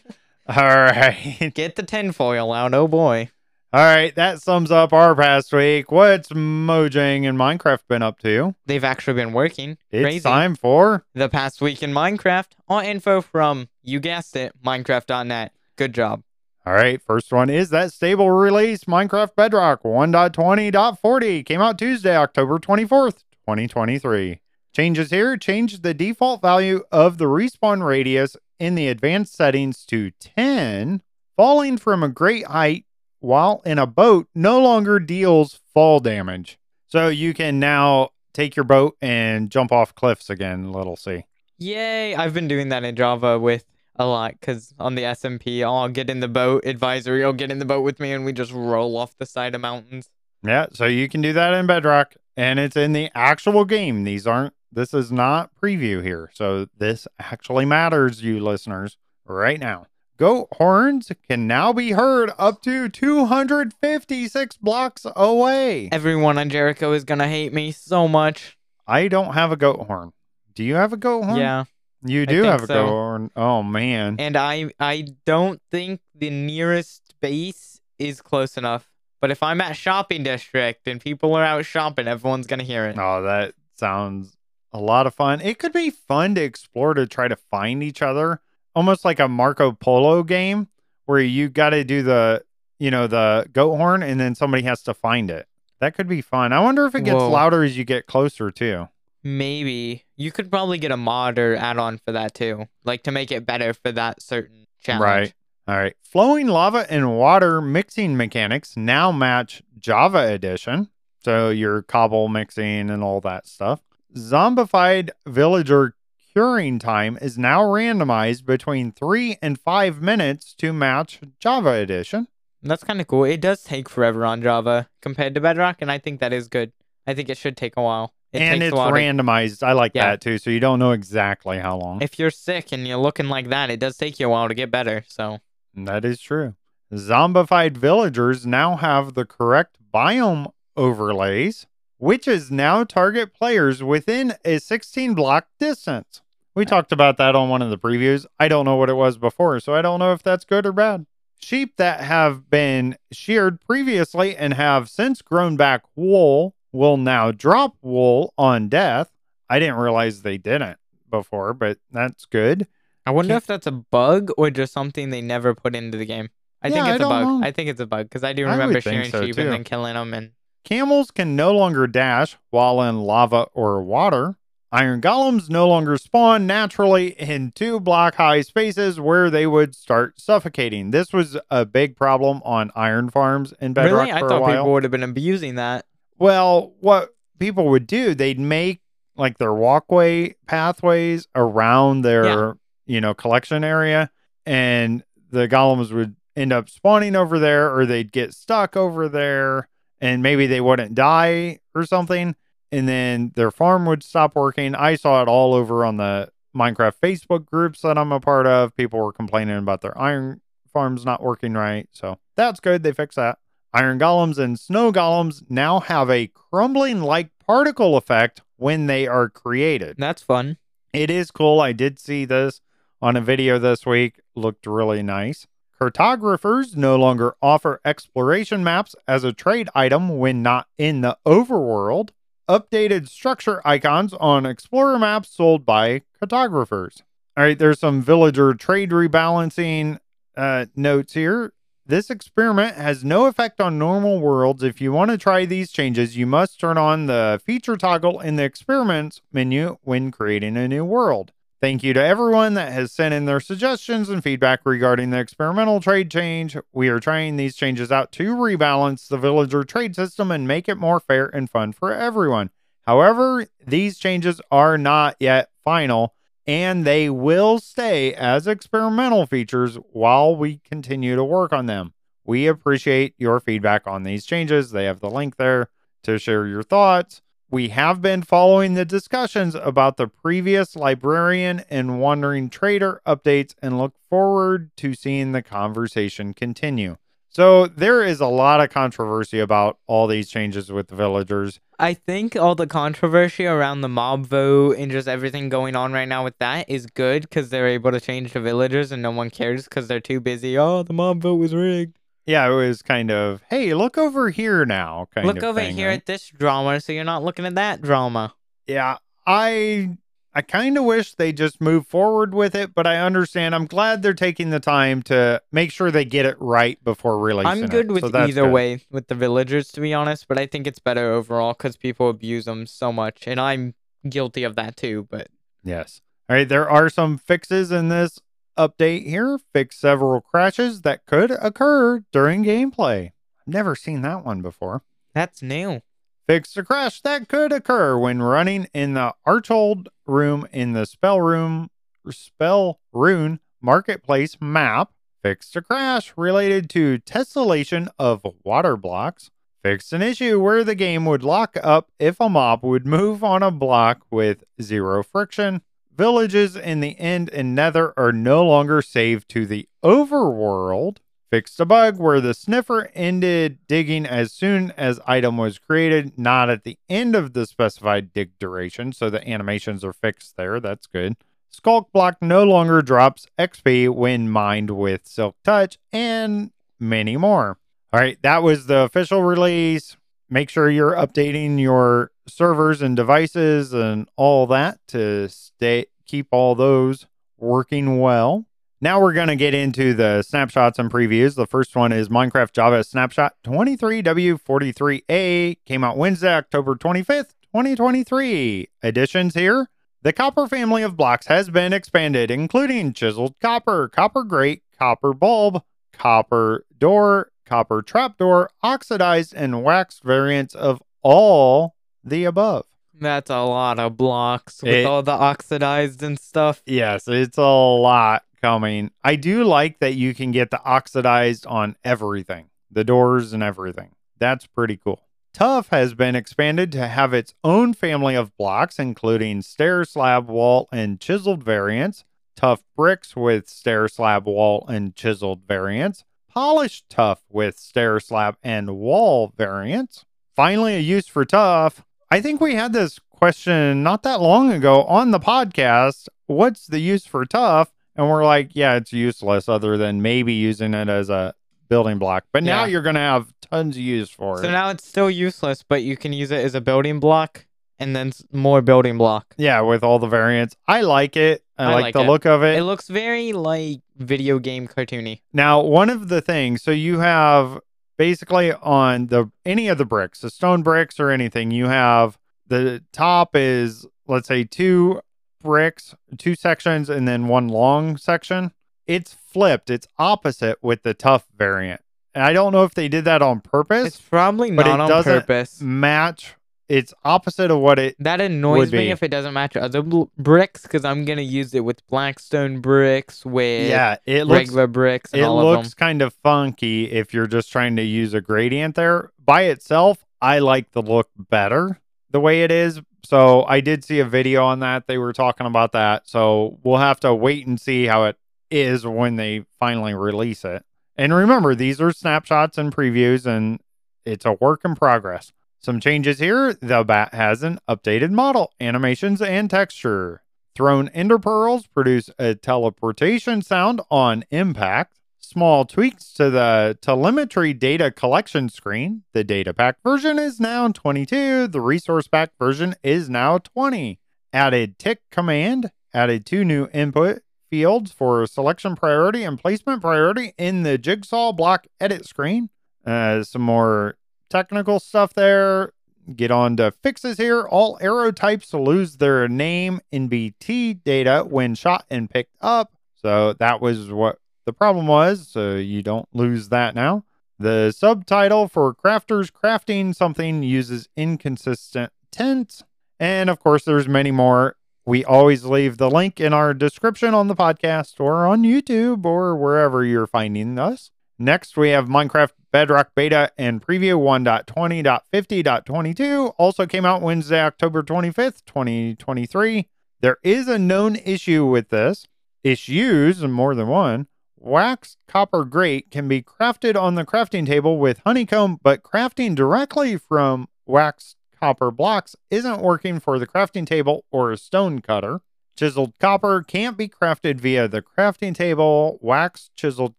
[0.46, 1.50] All right.
[1.54, 2.74] Get the tinfoil out.
[2.74, 3.30] Oh boy.
[3.74, 4.14] All right.
[4.14, 5.90] That sums up our past week.
[5.90, 8.54] What's Mojang and Minecraft been up to?
[8.66, 9.78] They've actually been working.
[9.90, 10.20] It's Crazy.
[10.20, 12.52] time for the past week in Minecraft.
[12.68, 15.50] All info from, you guessed it, Minecraft.net.
[15.74, 16.22] Good job.
[16.64, 22.60] All right, first one is that stable release Minecraft Bedrock 1.20.40 came out Tuesday, October
[22.60, 24.38] 24th, 2023.
[24.72, 30.12] Changes here change the default value of the respawn radius in the advanced settings to
[30.12, 31.02] 10.
[31.36, 32.84] Falling from a great height
[33.24, 36.58] while in a boat no longer deals fall damage.
[36.86, 41.24] So you can now take your boat and jump off cliffs again, little C.
[41.58, 42.14] Yay!
[42.14, 43.64] I've been doing that in Java with
[43.96, 47.24] a lot because on the SMP, I'll get in the boat advisory.
[47.24, 49.60] I'll get in the boat with me and we just roll off the side of
[49.60, 50.10] mountains.
[50.42, 54.04] Yeah, so you can do that in Bedrock and it's in the actual game.
[54.04, 56.30] These aren't this is not preview here.
[56.34, 59.86] So this actually matters you listeners right now.
[60.16, 65.88] Goat horns can now be heard up to 256 blocks away.
[65.90, 68.56] Everyone on Jericho is gonna hate me so much.
[68.86, 70.12] I don't have a goat horn.
[70.54, 71.38] Do you have a goat horn?
[71.38, 71.64] Yeah,
[72.04, 72.74] You do have a so.
[72.74, 73.30] goat horn.
[73.34, 74.16] Oh man.
[74.20, 78.88] and I I don't think the nearest base is close enough.
[79.20, 82.96] But if I'm at shopping district and people are out shopping, everyone's gonna hear it.
[82.98, 84.36] Oh, that sounds
[84.72, 85.40] a lot of fun.
[85.40, 88.40] It could be fun to explore to try to find each other,
[88.74, 90.68] almost like a Marco Polo game
[91.06, 92.44] where you got to do the,
[92.78, 95.46] you know, the goat horn and then somebody has to find it.
[95.80, 96.52] That could be fun.
[96.52, 97.30] I wonder if it gets Whoa.
[97.30, 98.88] louder as you get closer too.
[99.22, 103.32] Maybe you could probably get a mod or add-on for that too, like to make
[103.32, 105.02] it better for that certain challenge.
[105.02, 105.34] Right.
[105.66, 105.94] All right.
[106.02, 110.90] Flowing lava and water mixing mechanics now match Java Edition.
[111.24, 113.80] So your cobble mixing and all that stuff.
[114.14, 115.96] Zombified villager
[116.38, 122.26] curing time is now randomized between three and five minutes to match Java Edition.
[122.62, 123.24] That's kind of cool.
[123.24, 126.72] It does take forever on Java compared to Bedrock, and I think that is good.
[127.06, 128.14] I think it should take a while.
[128.32, 129.62] It and takes it's a while to- randomized.
[129.62, 130.06] I like Yeah.
[130.06, 130.38] that too.
[130.38, 132.02] So you don't know exactly how long.
[132.02, 134.54] if you're sick and you're looking like that, it does take you a while to
[134.54, 135.04] get better.
[135.06, 135.38] So
[135.74, 136.54] That is true.
[136.92, 141.66] Zombified villagers now have the correct biome overlays,
[141.98, 146.22] which is now target players within a 16 block distance.
[146.54, 148.26] We talked about that on one of the previews.
[148.38, 150.72] I don't know what it was before, so I don't know if that's good or
[150.72, 151.06] bad.
[151.40, 157.76] Sheep that have been sheared previously and have since grown back wool will now drop
[157.82, 159.10] wool on death.
[159.50, 160.78] I didn't realize they didn't
[161.10, 162.66] before, but that's good.
[163.04, 166.06] I wonder Can't- if that's a bug or just something they never put into the
[166.06, 166.30] game.
[166.62, 167.26] I think Yeah, I it's a bug.
[167.26, 167.40] know.
[167.46, 169.42] I think it's a bug because I do remember think shearing so, sheep too.
[169.42, 170.14] and then killing them.
[170.14, 170.30] And
[170.64, 174.36] Camels can no longer dash while in lava or water.
[174.74, 180.20] Iron golems no longer spawn naturally in two block high spaces where they would start
[180.20, 180.90] suffocating.
[180.90, 184.50] This was a big problem on iron farms in Bedrock really, I for a thought
[184.50, 185.86] people would have been abusing that.
[186.18, 188.80] Well, what people would do, they'd make
[189.16, 192.52] like their walkway pathways around their, Yeah.
[192.84, 194.10] you know, collection area,
[194.44, 199.68] and the golems would end up spawning over there, or they'd get stuck over there,
[200.00, 202.34] and maybe they wouldn't die or something,
[202.74, 204.74] and then their farm would stop working.
[204.74, 208.76] I saw it all over on the Minecraft Facebook groups that I'm a part of.
[208.76, 210.40] People were complaining about their iron
[210.72, 212.82] farms not working right, so that's good.
[212.82, 213.38] They fixed that.
[213.72, 219.28] Iron golems and snow golems now have a crumbling like particle effect when they are
[219.28, 219.96] created.
[219.98, 220.58] That's fun.
[220.92, 221.60] It is cool.
[221.60, 222.60] I did see this
[223.02, 224.20] on a video this week.
[224.34, 225.46] Looked really nice.
[225.80, 232.10] Cartographers no longer offer exploration maps as a trade item when not in the overworld.
[232.48, 237.02] Updated structure icons on explorer maps sold by cartographers.
[237.38, 239.98] All right, there's some villager trade rebalancing
[240.36, 241.54] uh, notes here.
[241.86, 244.62] This experiment has no effect on normal worlds.
[244.62, 248.36] If you want to try these changes, you must turn on the feature toggle in
[248.36, 251.32] the experiments menu when creating a new world.
[251.64, 255.80] Thank you to everyone that has sent in their suggestions and feedback regarding the experimental
[255.80, 256.58] trade change.
[256.74, 260.74] We are trying these changes out to rebalance the villager trade system and make it
[260.74, 262.50] more fair and fun for everyone.
[262.82, 266.14] However, these changes are not yet final
[266.46, 271.94] and they will stay as experimental features while we continue to work on them.
[272.26, 274.72] We appreciate your feedback on these changes.
[274.72, 275.70] They have the link there
[276.02, 277.22] to share your thoughts.
[277.54, 283.78] We have been following the discussions about the previous librarian and wandering trader updates and
[283.78, 286.96] look forward to seeing the conversation continue.
[287.28, 291.60] So, there is a lot of controversy about all these changes with the villagers.
[291.78, 296.08] I think all the controversy around the mob vote and just everything going on right
[296.08, 299.30] now with that is good because they're able to change the villagers and no one
[299.30, 300.58] cares because they're too busy.
[300.58, 302.00] Oh, the mob vote was rigged.
[302.26, 305.08] Yeah, it was kind of, hey, look over here now.
[305.14, 305.98] Kind Look over thing, here right?
[305.98, 308.34] at this drama so you're not looking at that drama.
[308.66, 308.96] Yeah,
[309.26, 309.98] I
[310.36, 313.54] I kind of wish they just move forward with it, but I understand.
[313.54, 317.46] I'm glad they're taking the time to make sure they get it right before releasing
[317.46, 317.70] I'm it.
[317.70, 318.52] good with So either good.
[318.52, 322.08] way with the villagers, to be honest, but I think it's better overall because people
[322.08, 323.28] abuse them so much.
[323.28, 323.74] And I'm
[324.08, 325.28] guilty of that too, but
[325.62, 326.00] Yes.
[326.28, 328.18] All right, there are some fixes in this
[328.56, 329.38] update here.
[329.52, 333.12] Fix several crashes that could occur during gameplay.
[333.46, 334.82] I've never seen that one before.
[335.14, 335.80] that's new.
[336.26, 341.20] Fix a crash that could occur when running in the Archhold room in the spell
[341.20, 341.68] room
[342.10, 344.92] spell rune marketplace map.
[345.22, 349.30] Fix a crash related to tessellation of water blocks.
[349.62, 353.42] Fix an issue where the game would lock up if a mob would move on
[353.42, 355.62] a block with zero friction.
[355.96, 360.98] Villages in the end and nether are no longer saved to the overworld
[361.34, 366.48] fixed a bug where the sniffer ended digging as soon as item was created, not
[366.48, 368.92] at the end of the specified dig duration.
[368.92, 370.60] So the animations are fixed there.
[370.60, 371.16] That's good.
[371.52, 377.58] Sculk block no longer drops XP when mined with Silk Touch, and many more.
[377.92, 379.96] All right, that was the official release.
[380.30, 386.54] Make sure you're updating your servers and devices and all that to stay keep all
[386.54, 387.06] those
[387.38, 388.44] working well.
[388.80, 391.36] Now we're going to get into the snapshots and previews.
[391.36, 395.56] The first one is Minecraft Java Snapshot 23W43A.
[395.64, 398.68] Came out Wednesday, October 25th, 2023.
[398.82, 399.70] Additions here.
[400.02, 405.62] The copper family of blocks has been expanded, including chiseled copper, copper grate, copper bulb,
[405.94, 411.74] copper door, copper trapdoor, oxidized and waxed variants of all
[412.04, 412.66] the above.
[412.98, 416.62] That's a lot of blocks with It- all the oxidized and stuff.
[416.66, 418.90] Yes, it's a lot coming.
[419.02, 423.90] I do like that you can get the oxidized on everything, the doors and everything.
[424.18, 425.00] That's pretty cool.
[425.32, 430.68] Tuff has been expanded to have its own family of blocks, including stair slab wall
[430.70, 432.04] and chiseled variants,
[432.36, 438.76] tuff bricks with stair slab wall and chiseled variants, polished tuff with stair slab and
[438.76, 440.04] wall variants.
[440.36, 441.84] Finally, a use for tuff.
[442.14, 446.06] I think we had this question not that long ago on the podcast.
[446.28, 447.72] What's the use for tuff?
[447.96, 451.34] And we're like, yeah, it's useless other than maybe using it as a
[451.68, 452.22] building block.
[452.32, 452.70] But now Yeah.
[452.70, 454.46] you're going to have tons of use for So it.
[454.46, 457.46] So now it's still useless, but you can use it as a building block
[457.80, 459.34] and then more building block.
[459.36, 460.54] yeah, with all the variants.
[460.68, 461.42] I like it.
[461.58, 462.06] I, I like, like the it.
[462.06, 462.56] look of it.
[462.58, 465.22] It looks very like video game cartoony.
[465.32, 467.58] Now, one of the things, so you have
[467.96, 472.82] basically on the any of the bricks, the stone bricks or anything, you have the
[472.92, 475.00] top is let's say two
[475.42, 478.52] bricks, two sections, and then one long section.
[478.86, 479.70] It's flipped.
[479.70, 481.80] It's opposite with the tuff variant.
[482.14, 483.86] And I don't know if they did that on purpose.
[483.86, 485.60] It's probably but it not on doesn't purpose.
[485.60, 486.34] match.
[486.68, 487.96] It's opposite of what it.
[487.98, 491.60] That annoys me if it doesn't match other bl- bricks because I'm gonna use it
[491.60, 496.00] with blackstone bricks, with Yeah, it looks regular bricks, and it all of looks kind
[496.00, 499.10] of funky if you're just trying to use a gradient there.
[499.22, 502.80] By itself, I like the look better the way it is.
[503.04, 504.86] So I did see a video on that.
[504.86, 506.08] They were talking about that.
[506.08, 508.16] So we'll have to wait and see how it
[508.50, 510.64] is when they finally release it.
[510.96, 513.60] And remember, these are snapshots and previews, and
[514.06, 515.32] it's a work in progress.
[515.64, 516.52] Some changes here.
[516.52, 520.22] The bat has an updated model, animations, and texture.
[520.54, 524.98] Thrown ender pearls produce a teleportation sound on impact.
[525.18, 529.04] Small tweaks to the telemetry data collection screen.
[529.14, 531.46] The data pack version is now 22.
[531.46, 533.98] The resource pack version is now 20.
[534.34, 535.70] Added tick command.
[535.94, 541.66] Added two new input fields for selection priority and placement priority in the jigsaw block
[541.80, 542.50] edit screen.
[542.84, 543.96] Uh, some more
[544.34, 545.72] technical stuff there.
[546.16, 547.42] Get on to fixes here.
[547.42, 552.72] All arrow types lose their name in NBT data when shot and picked up.
[552.96, 555.28] So that was what the problem was.
[555.28, 557.04] So you don't lose that now.
[557.38, 562.62] The subtitle for crafters crafting something uses inconsistent tense.
[562.98, 564.56] And of course, there's many more.
[564.84, 569.36] We always leave the link in our description on the podcast or on YouTube or
[569.36, 570.90] wherever you're finding us.
[571.24, 576.34] Next, we have Minecraft Bedrock Beta and Preview 1.20.50.22.
[576.36, 579.66] Also came out Wednesday, October 25th, 2023.
[580.02, 582.06] There is a known issue with this.
[582.42, 584.06] Issues, and more than one.
[584.36, 589.96] Wax copper grate can be crafted on the crafting table with honeycomb, but crafting directly
[589.96, 595.22] from waxed copper blocks isn't working for the crafting table or a stone cutter.
[595.56, 598.98] Chiseled copper can't be crafted via the crafting table.
[599.00, 599.94] Wax chiseled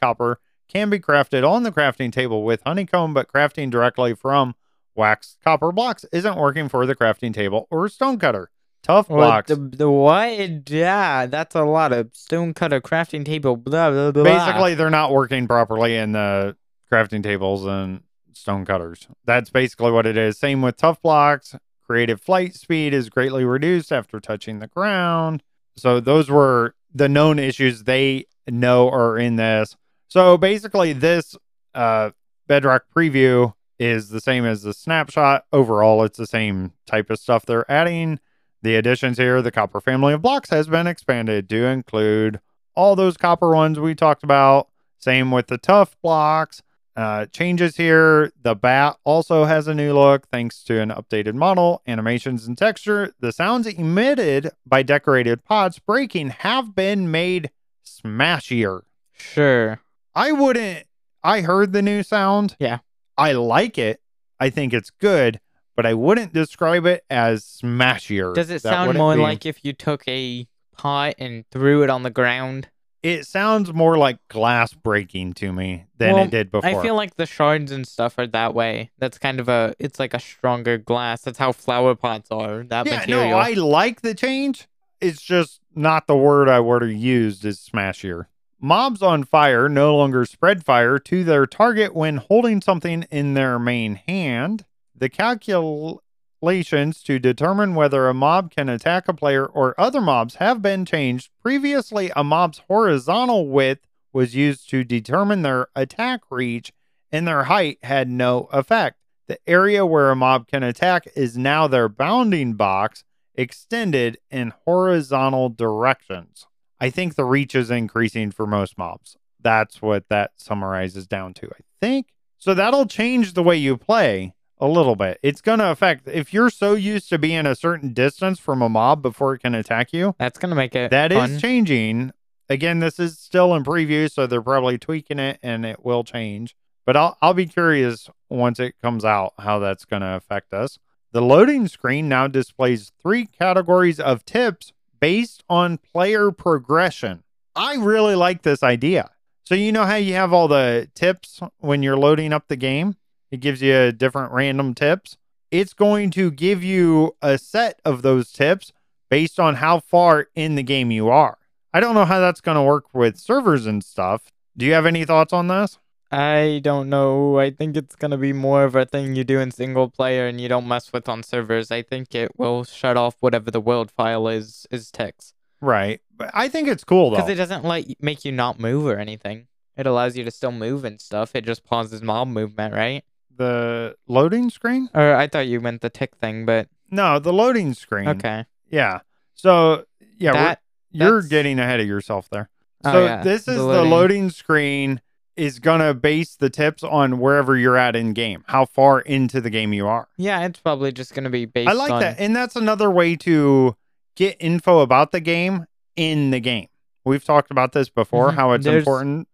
[0.00, 0.40] copper
[0.72, 4.54] can be crafted on the crafting table with honeycomb, but crafting directly from
[4.94, 8.50] waxed copper blocks isn't working for the crafting table or stone cutter.
[8.82, 9.48] Tuff blocks.
[9.48, 10.68] the, the what?
[10.68, 13.56] Yeah, that's a lot of stone cutter crafting table.
[13.56, 14.24] Blah blah blah.
[14.24, 16.56] basically, they're not working properly in the
[16.90, 18.02] crafting tables and
[18.32, 19.06] stone cutters.
[19.24, 20.36] That's basically what it is.
[20.36, 21.54] Same with tuff blocks.
[21.86, 25.42] Creative flight speed is greatly reduced after touching the ground.
[25.76, 29.76] So those were the known issues they know are in this.
[30.12, 31.38] So basically, this
[31.74, 32.10] uh,
[32.46, 35.46] Bedrock preview is the same as the snapshot.
[35.54, 38.20] Overall, it's the same type of stuff they're adding.
[38.60, 42.40] The additions here, the copper family of blocks has been expanded to include
[42.76, 44.68] all those copper ones we talked about.
[44.98, 46.60] Same with the tuff blocks.
[46.94, 48.32] Uh, changes here.
[48.42, 53.14] The bat also has a new look thanks to an updated model, animations, and texture.
[53.20, 57.50] The sounds emitted by decorated pots breaking have been made
[57.82, 58.82] smashier.
[59.14, 59.80] Sure.
[60.14, 60.86] I wouldn't.
[61.22, 62.56] I heard the new sound.
[62.58, 62.78] Yeah.
[63.16, 64.00] I like it.
[64.40, 65.40] I think it's good,
[65.76, 68.34] but I wouldn't describe it as smashier.
[68.34, 70.46] Does it That sound more be- like if you took a
[70.76, 72.68] pot and threw it on the ground?
[73.02, 76.70] It sounds more like glass breaking to me than Well, it did before.
[76.70, 78.90] I feel like the shards and stuff are that way.
[78.98, 79.74] That's kind of a.
[79.80, 81.22] It's like a stronger glass.
[81.22, 82.62] That's how flower pots are.
[82.62, 83.30] That yeah, material.
[83.30, 84.68] no, I like the change.
[85.00, 88.26] It's just not the word I would have used is smashier.
[88.64, 93.58] Mobs on fire no longer spread fire to their target when holding something in their
[93.58, 94.64] main hand.
[94.94, 100.62] The calculations to determine whether a mob can attack a player or other mobs have
[100.62, 101.30] been changed.
[101.42, 106.72] Previously, a mob's horizontal width was used to determine their attack reach,
[107.10, 108.96] and their height had no effect.
[109.26, 113.02] The area where a mob can attack is now their bounding box
[113.34, 116.46] extended in horizontal directions.
[116.82, 119.16] I think the reach is increasing for most mobs.
[119.40, 122.08] That's what that summarizes down to, I think.
[122.38, 125.18] So that'll change the way you play a little bit.
[125.22, 128.68] It's going to affect if you're so used to being a certain distance from a
[128.68, 130.16] mob before it can attack you.
[130.18, 131.38] That's gonna make it That is fun.
[131.38, 132.12] changing.
[132.48, 136.56] Again, this is still in preview, so they're probably tweaking it and it will change.
[136.84, 140.78] But I'll I'll be curious once it comes out how that's going to affect us.
[141.12, 144.72] The loading screen now displays three categories of tips
[145.02, 147.24] based on player progression.
[147.56, 149.10] I really like this idea.
[149.44, 152.94] So you know how you have all the tips when you're loading up the game?
[153.32, 155.16] It gives you different random tips.
[155.50, 158.72] It's going to give you a set of those tips
[159.10, 161.36] based on how far in the game you are.
[161.74, 164.30] I don't know how that's going to work with servers and stuff.
[164.56, 165.80] Do you have any thoughts on this?
[166.12, 167.38] I don't know.
[167.38, 170.40] I think it's gonna be more of a thing you do in single player and
[170.40, 171.70] you don't mess with on servers.
[171.70, 176.00] I think it will shut off whatever the world file is is ticks Right.
[176.16, 177.16] But I think it's cool though.
[177.16, 179.46] because it doesn't like make you not move or anything.
[179.76, 181.34] It allows you to still move and stuff.
[181.34, 183.04] It just pauses mob movement, right?
[183.34, 184.90] the loading screen?
[184.92, 188.06] Or I thought you meant the tick thing, but No, the loading screen.
[188.08, 188.44] okay.
[188.70, 189.00] Yeah.
[189.34, 189.86] So,
[190.18, 190.60] yeah, that
[190.90, 192.50] you're getting ahead of yourself there.
[192.84, 193.90] Oh, So, yeah, this is the loading.
[193.90, 195.00] loading screen
[195.36, 199.50] is to base the tips on wherever you're at in game, how far into the
[199.50, 200.08] game you are.
[200.16, 202.20] yeah, it's probably just gonna be based I like on that.
[202.20, 203.76] And that's another way to
[204.16, 205.66] get info about the game
[205.96, 206.68] in the game.
[207.04, 208.34] We've talked about this before, Mhm.
[208.34, 209.28] how it's There's- important.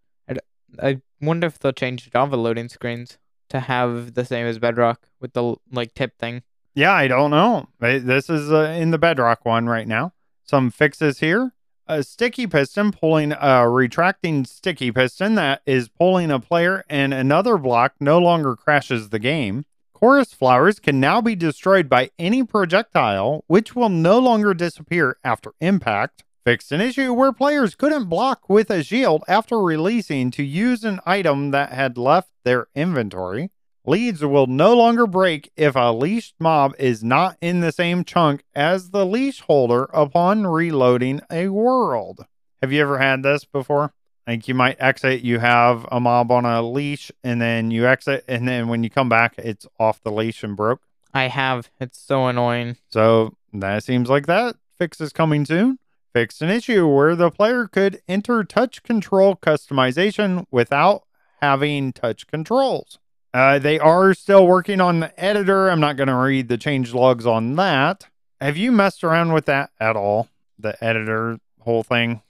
[0.83, 3.19] I wonder if they'll change Java loading screens
[3.49, 6.43] to have the same as Bedrock with the like tip thing.
[6.75, 7.69] Yeah, I don't know.
[7.81, 10.13] This is uh, in the Bedrock one right now.
[10.45, 11.53] Some fixes here.
[11.91, 17.57] A sticky piston pulling a retracting sticky piston that is pulling a player and another
[17.57, 19.65] block no longer crashes the game.
[19.95, 25.53] Chorus flowers can now be destroyed by any projectile, which will no longer disappear after
[25.63, 26.25] impact.
[26.45, 31.01] Fixed an issue where players couldn't block with a shield after releasing to use an
[31.07, 33.51] item that had left their inventory.
[33.89, 38.45] Leads will no longer break if a leashed mob is not in the same chunk
[38.55, 42.27] as the leash holder upon reloading a world.
[42.61, 43.95] Have you ever had this before?
[44.27, 48.27] Like you might exit, you have a mob on a leash, and then you exit,
[48.29, 50.83] and then when you come back, it's off the leash and broke.
[51.15, 51.71] I have.
[51.81, 52.77] It's so annoying.
[52.91, 55.79] So that seems like that fix is coming soon.
[56.13, 61.05] Fixed an issue where the player could enter touch control customization without
[61.41, 62.99] having touch controls.
[63.39, 65.71] Uh, they are still working on the editor.
[65.71, 68.09] I'm not going to read the change logs on that.
[68.41, 70.29] Have you messed around with that at all?
[70.59, 72.23] The editor whole thing?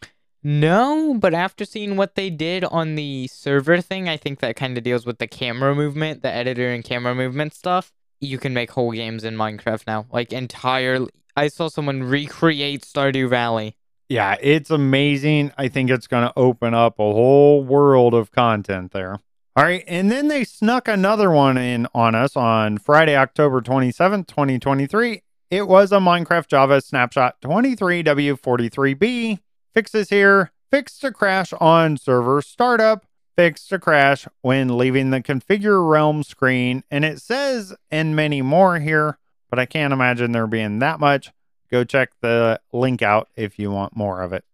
[0.42, 4.76] No, but after seeing what they did on the server thing, I think that kind
[4.76, 7.90] of deals with the camera movement, the editor and camera movement stuff.
[8.20, 10.04] You can make whole games in Minecraft now.
[10.12, 11.10] Like entirely.
[11.34, 13.76] I saw someone recreate Stardew Valley.
[14.10, 15.52] Yeah, it's amazing.
[15.56, 19.20] I think it's going to open up a whole world of content there.
[19.58, 19.82] All right.
[19.88, 25.20] And then they snuck another one in on us on Friday, October 27th, 2023.
[25.50, 29.40] It was a Minecraft Java snapshot 23W43B.
[29.74, 30.52] Fixes here.
[30.70, 33.04] Fix a crash on server startup.
[33.34, 36.84] Fix a crash when leaving the configure realm screen.
[36.88, 39.18] And it says, and many more here,
[39.50, 41.32] but I can't imagine there being that much.
[41.68, 44.44] Go check the link out if you want more of it.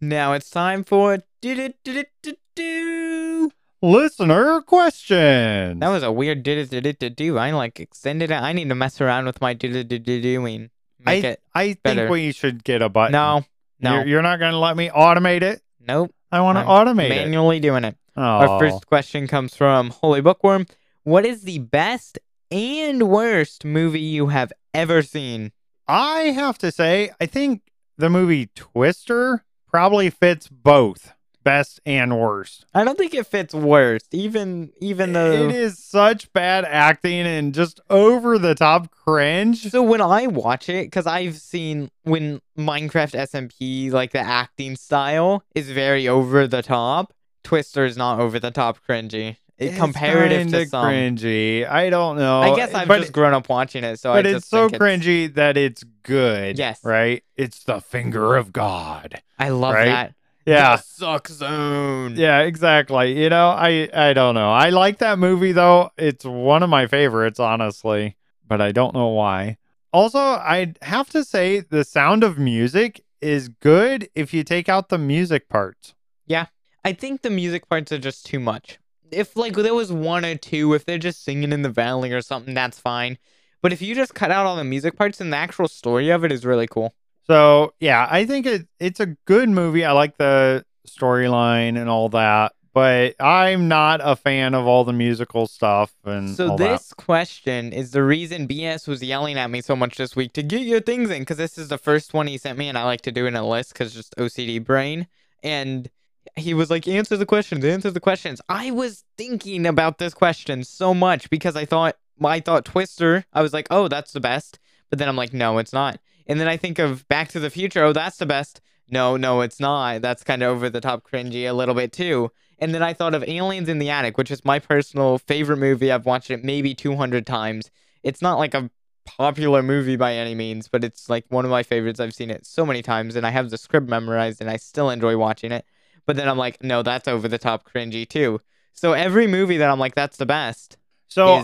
[0.00, 3.50] Now it's time for do do do do do.
[3.84, 5.80] Listener question.
[5.80, 7.36] That was a weird do do do do do.
[7.38, 8.34] I like extended it.
[8.34, 10.70] I need to mess around with my do do do doing.
[11.00, 13.10] Make I, it I think we should get a button.
[13.12, 13.44] no,
[13.80, 15.62] no, You're, you're not going to let me automate it?
[15.80, 16.14] nope.
[16.30, 17.26] I want to automate it.
[17.26, 17.96] Manually doing it.
[18.16, 18.22] Oh.
[18.22, 20.70] Our first question comes from HolyBookworm.
[21.02, 22.18] What is the best
[22.50, 25.50] and worst movie you have ever seen?
[25.88, 27.62] I have to say, I think
[27.98, 31.12] the movie Twister probably fits both
[31.44, 32.64] best and worst.
[32.74, 35.32] I don't think it fits worst, even even though.
[35.48, 39.70] It is such bad acting and just over the top cringe.
[39.70, 45.44] So when I watch it, because I've seen when Minecraft SMP, like the acting style
[45.54, 47.12] is very over the top.
[47.44, 49.36] Twister is not over the top cringy.
[49.58, 50.86] It, It's comparative to some.
[50.86, 51.68] cringy.
[51.68, 52.40] I don't know.
[52.40, 54.74] I guess I've but, just grown up watching it, so I but it's so think
[54.74, 56.58] it's- cringy that it's good.
[56.58, 56.80] Yes.
[56.84, 57.22] Right?
[57.36, 59.20] It's the finger of God.
[59.38, 59.86] I love right?
[59.86, 60.14] that.
[60.46, 60.76] Yeah.
[60.76, 62.16] The suck zone.
[62.16, 63.20] Yeah, exactly.
[63.22, 64.50] You know, I I don't know.
[64.50, 65.90] I like that movie though.
[65.96, 68.16] It's one of my favorites, honestly,
[68.46, 69.58] but I don't know why.
[69.92, 74.88] Also, I'd have to say the sound of music is good if you take out
[74.88, 75.94] the music parts.
[76.26, 76.46] Yeah.
[76.84, 78.78] I think the music parts are just too much.
[79.10, 82.22] If like there was one or two, if they're just singing in the valley or
[82.22, 83.18] something, that's fine.
[83.60, 86.24] But if you just cut out all the music parts, then the actual story of
[86.24, 86.94] it is really cool.
[87.26, 89.84] So, yeah, I think it it's a good movie.
[89.84, 94.92] I like the storyline and all that, but I'm not a fan of all the
[94.92, 96.68] musical stuff and So all that.
[96.70, 100.42] this question is the reason BS was yelling at me so much this week to
[100.42, 102.84] get your things in because this is the first one he sent me and I
[102.84, 105.06] like to do in a list because just OCD brain
[105.42, 105.90] and
[106.36, 110.64] he was like answer the questions answer the questions I was thinking about this question
[110.64, 114.58] so much because I thought I thought Twister I was like oh that's the best
[114.88, 117.50] but then I'm like no it's not and then I think of Back to the
[117.50, 121.04] Future oh that's the best no no it's not that's kind of over the top
[121.04, 122.30] cringy a little bit too
[122.62, 125.90] and then I thought of Aliens in the Attic, which is my personal favorite movie.
[125.90, 127.72] I've watched it maybe 200 times.
[128.04, 128.70] It's not like a
[129.04, 131.98] popular movie by any means, but it's like one of my favorites.
[131.98, 134.90] I've seen it so many times and I have the script memorized and I still
[134.90, 135.64] enjoy watching it.
[136.06, 138.40] But then I'm like, no, that's over the top cringy too.
[138.72, 140.76] So every movie that I'm like, that's the best.
[141.08, 141.38] So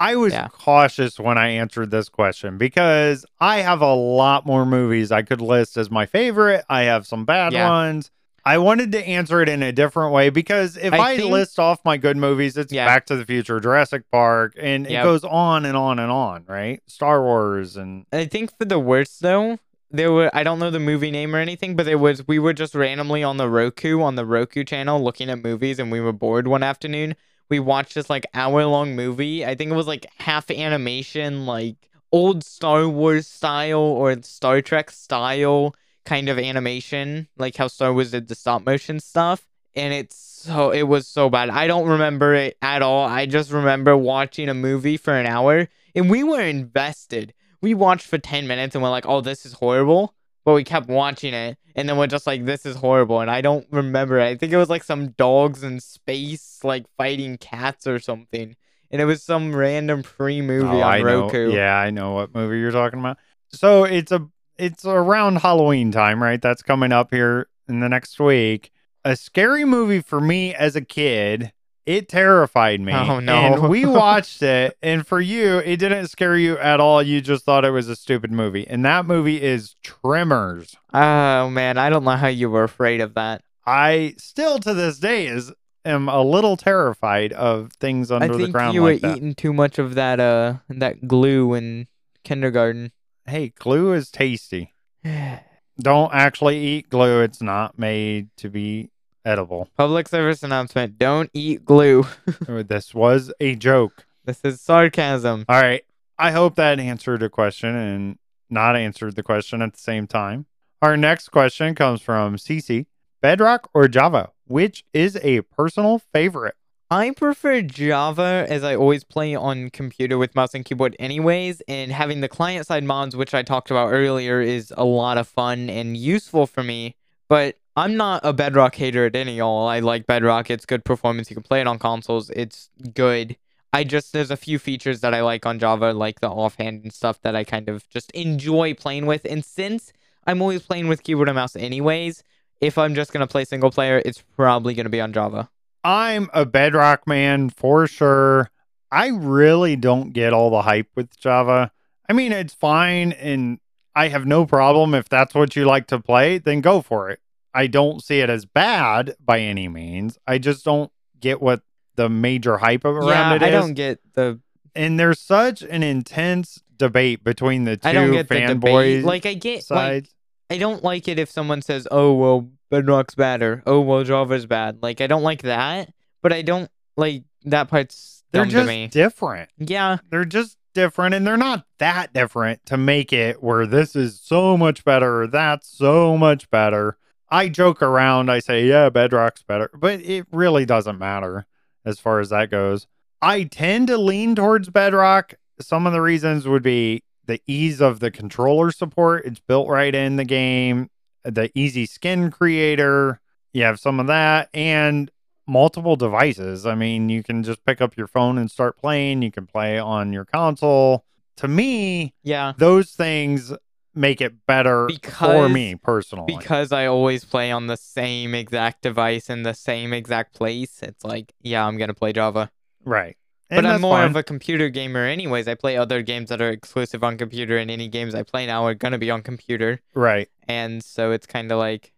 [0.00, 0.48] I was yeah.
[0.48, 5.40] cautious when I answered this question because I have a lot more movies I could
[5.40, 6.64] list as my favorite.
[6.68, 7.68] I have some bad Yeah.
[7.68, 8.10] ones.
[8.46, 11.58] I wanted to answer it in a different way because if I, I think- list
[11.58, 12.86] off my good movies, it's Yeah.
[12.86, 16.82] Back to the Future, Jurassic Park, and it goes on and on and on, right?
[16.86, 19.58] Star Wars and I think for the worst though,
[19.90, 22.52] there were I don't know the movie name or anything, but there was we were
[22.52, 26.12] just randomly on the Roku on the Roku channel looking at movies and we were
[26.12, 27.14] bored one afternoon.
[27.48, 29.44] We watched this like hour long movie.
[29.44, 31.76] I think it was like half animation, like
[32.12, 35.74] old Star Wars style or Star Trek style
[36.04, 39.46] kind of animation, like how Star Wars did the stop motion stuff.
[39.74, 41.50] And it's so it was so bad.
[41.50, 43.06] I don't remember it at all.
[43.06, 47.34] I just remember watching a movie for an hour and we were invested
[47.64, 50.14] we watched for 10 minutes and we're like, oh, this is horrible.
[50.44, 53.20] But we kept watching it and then we're just like, this is horrible.
[53.20, 54.18] And I don't remember.
[54.18, 54.26] it.
[54.26, 58.54] I think it was like some dogs in space, like fighting cats or something.
[58.90, 61.22] And it was some random free movie Oh, on I know.
[61.22, 61.50] Roku.
[61.52, 63.16] Yeah, I know what movie you're talking about.
[63.48, 64.28] So it's a
[64.58, 66.40] it's around Halloween time, right?
[66.40, 68.70] That's coming up here in the next week.
[69.04, 71.52] A scary movie for me as a kid.
[71.86, 72.92] It terrified me.
[72.94, 73.34] Oh, no.
[73.34, 77.02] And we watched it, and for you, it didn't scare you at all.
[77.02, 78.66] You just thought it was a stupid movie.
[78.66, 80.76] And that movie is Tremors.
[80.94, 81.76] Oh, man.
[81.76, 83.42] I don't know how you were afraid of that.
[83.66, 85.52] I still to this day is
[85.84, 88.56] am a little terrified of things under the ground.
[88.56, 89.16] I think you like were that.
[89.18, 91.88] eating too much of that, uh, that glue in
[92.24, 92.92] kindergarten.
[93.26, 94.72] Hey, glue is tasty.
[95.80, 97.20] Don't actually eat glue.
[97.22, 98.90] It's not made to be
[99.24, 99.68] edible.
[99.76, 102.06] Public service announcement don't eat glue.
[102.40, 104.06] this was a joke.
[104.24, 105.44] this is sarcasm.
[105.48, 105.84] All right.
[106.18, 108.18] I hope that answered a question and
[108.50, 110.46] not answered the question at the same time.
[110.80, 112.86] Our next question comes from CC
[113.20, 114.30] Bedrock or Java?
[114.46, 116.54] Which is a personal favorite?
[116.90, 121.90] I prefer Java as I always play on computer with mouse and keyboard anyways, and
[121.90, 125.70] having the client side mods, which I talked about earlier, is a lot of fun
[125.70, 126.96] and useful for me.
[127.28, 129.66] But I'm not a Bedrock hater at any all.
[129.66, 130.48] I like Bedrock.
[130.50, 131.28] It's good performance.
[131.28, 132.30] You can play it on consoles.
[132.30, 133.36] It's good.
[133.72, 136.92] I just there's a few features that I like on Java, like the offhand and
[136.92, 139.24] stuff that I kind of just enjoy playing with.
[139.24, 139.92] And since
[140.24, 142.22] I'm always playing with keyboard and mouse anyways,
[142.60, 145.50] if I'm just gonna play single player, it's probably gonna be on Java.
[145.82, 148.50] I'm a Bedrock man for sure.
[148.92, 151.72] I really don't get all the hype with Java.
[152.08, 153.58] I mean, it's fine and
[153.96, 157.18] I have no problem if that's what you like to play, then go for it.
[157.54, 160.18] I don't see it as bad by any means.
[160.26, 160.90] I just don't
[161.20, 161.62] get what
[161.96, 164.40] the major hype around yeah, it I don't get the
[164.74, 169.04] and there's such an intense debate between the two I don't get fanboys.
[169.04, 170.08] Like I get like.
[170.50, 174.46] I don't like it if someone says, "Oh well, Bedrock's bad," or "Oh well, Java's
[174.46, 175.92] bad." Like I don't like that,
[176.22, 178.88] but I don't like that part's They're just to me.
[178.88, 179.48] different.
[179.58, 184.20] Yeah, they're just different and they're not that different to make it where this is
[184.20, 186.98] so much better or that's so much better.
[187.34, 191.46] I joke around, I say, yeah, Bedrock's better, but it really doesn't matter
[191.84, 192.86] as far as that goes.
[193.20, 195.34] I tend to lean towards Bedrock.
[195.60, 199.24] Some of the reasons would be the ease of the controller support.
[199.24, 200.90] It's built right in the game,
[201.24, 203.20] the easy skin creator.
[203.52, 205.10] You have some of that and
[205.44, 206.64] multiple devices.
[206.64, 209.22] I mean, you can just pick up your phone and start playing.
[209.22, 211.04] You can play on your console.
[211.38, 212.52] To me, yeah.
[212.58, 213.52] those things
[213.94, 216.36] make it better for me personally.
[216.36, 220.82] Because I always play on the same exact device in the same exact place.
[220.82, 222.50] It's like, yeah, I'm gonna play Java.
[222.84, 223.16] right.
[223.50, 224.10] but I'm more fine.
[224.10, 225.46] of a computer gamer, anyways.
[225.46, 228.64] I play other games that are exclusive on computer, and any games I play now
[228.66, 229.80] are gonna be on computer.
[229.94, 230.28] right.
[230.48, 231.92] and so it's kind of like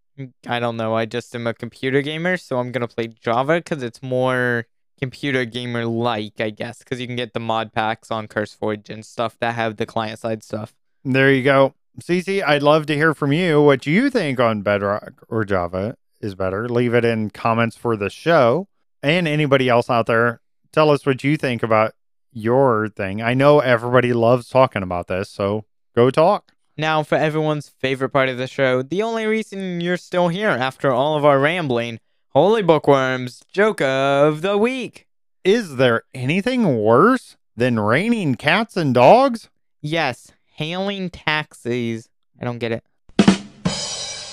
[0.46, 0.94] I don't know.
[0.94, 4.66] I just am a computer gamer, so I'm gonna play Java because it's more
[4.98, 9.04] computer gamer like, I guess, because you can get the mod packs on CurseForge and
[9.04, 10.74] stuff that have the client side stuff.
[11.04, 11.74] There you go.
[12.00, 15.96] Cece, I'd love to hear from you what you think on Bedrock or Java.
[16.20, 16.68] is better.
[16.68, 18.68] Leave it in comments for the show.
[19.02, 20.40] And anybody else out there,
[20.72, 21.94] tell us what you think about
[22.32, 23.22] your thing.
[23.22, 26.52] I know everybody loves talking about this, so go talk.
[26.76, 30.92] Now, for everyone's favorite part of the show, the only reason you're still here after
[30.92, 31.98] all of our rambling,
[32.34, 35.06] HolyBookworm's joke of the week.
[35.44, 39.48] Is there anything worse than raining cats and dogs?
[39.80, 42.08] Yes, hailing taxis.
[42.40, 42.84] I don't get it.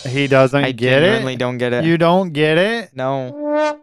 [0.08, 1.40] He doesn't I get genuinely it.
[1.40, 1.86] don't get it.
[1.86, 2.90] You don't get it?
[2.94, 3.80] no.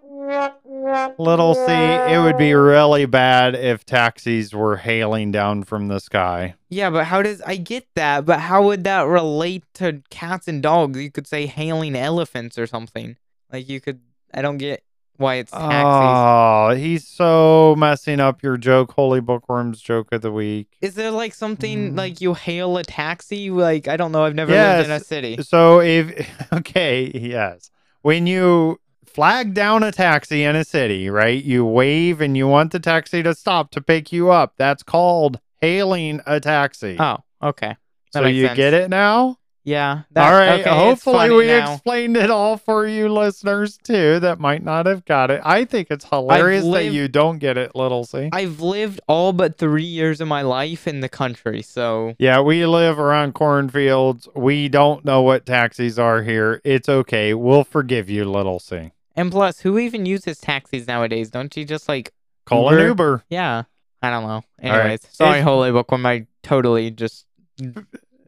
[1.19, 6.55] Little C, it would be really bad if taxis were hailing down from the sky.
[6.69, 8.25] Yeah, but how does I get that?
[8.25, 11.01] But how would that relate to cats and dogs?
[11.01, 13.17] You could say hailing elephants or something.
[13.53, 14.01] Like you could.
[14.33, 14.85] I don't get
[15.21, 16.19] why it's taxis.
[16.19, 20.69] Oh, he's so messing up your joke, HolyBookworm's joke of the week.
[20.81, 21.97] Is there like something Mm.
[21.97, 23.51] like you hail a taxi?
[23.51, 24.25] Like I don't know.
[24.25, 25.07] I've never lived in a Yes.
[25.07, 25.37] city.
[25.43, 27.71] So if okay, yes.
[28.03, 31.43] When you flag down a taxi in a city, right?
[31.43, 34.55] You wave and you want the taxi to stop to pick you up.
[34.57, 36.97] That's called hailing a taxi.
[36.99, 37.77] Oh, okay.
[38.15, 38.57] that so you sense.
[38.57, 39.37] get it now?
[39.63, 40.03] Yeah.
[40.17, 40.61] all right.
[40.61, 41.75] okay, Hopefully we now.
[41.75, 45.41] explained it all for you listeners too that might not have got it.
[45.45, 48.31] I think it's hilarious that you don't get it, little C.
[48.33, 52.65] I've lived all but three years of my life in the country, so Yeah, we
[52.65, 54.29] live around cornfields.
[54.35, 56.61] We don't know what taxis are here.
[56.65, 57.35] It's okay.
[57.35, 58.93] We'll forgive you, little C.
[59.15, 61.31] and plus, who even uses taxis nowadays?
[61.31, 62.13] Don't you just like
[62.47, 62.87] Call an Uber?
[62.89, 63.25] Uber.
[63.29, 63.65] Yeah,
[64.03, 64.43] I don't know.
[64.63, 64.81] right.
[64.81, 66.07] Anyways, sorry, If- HolyBookworm.
[66.07, 67.27] I totally just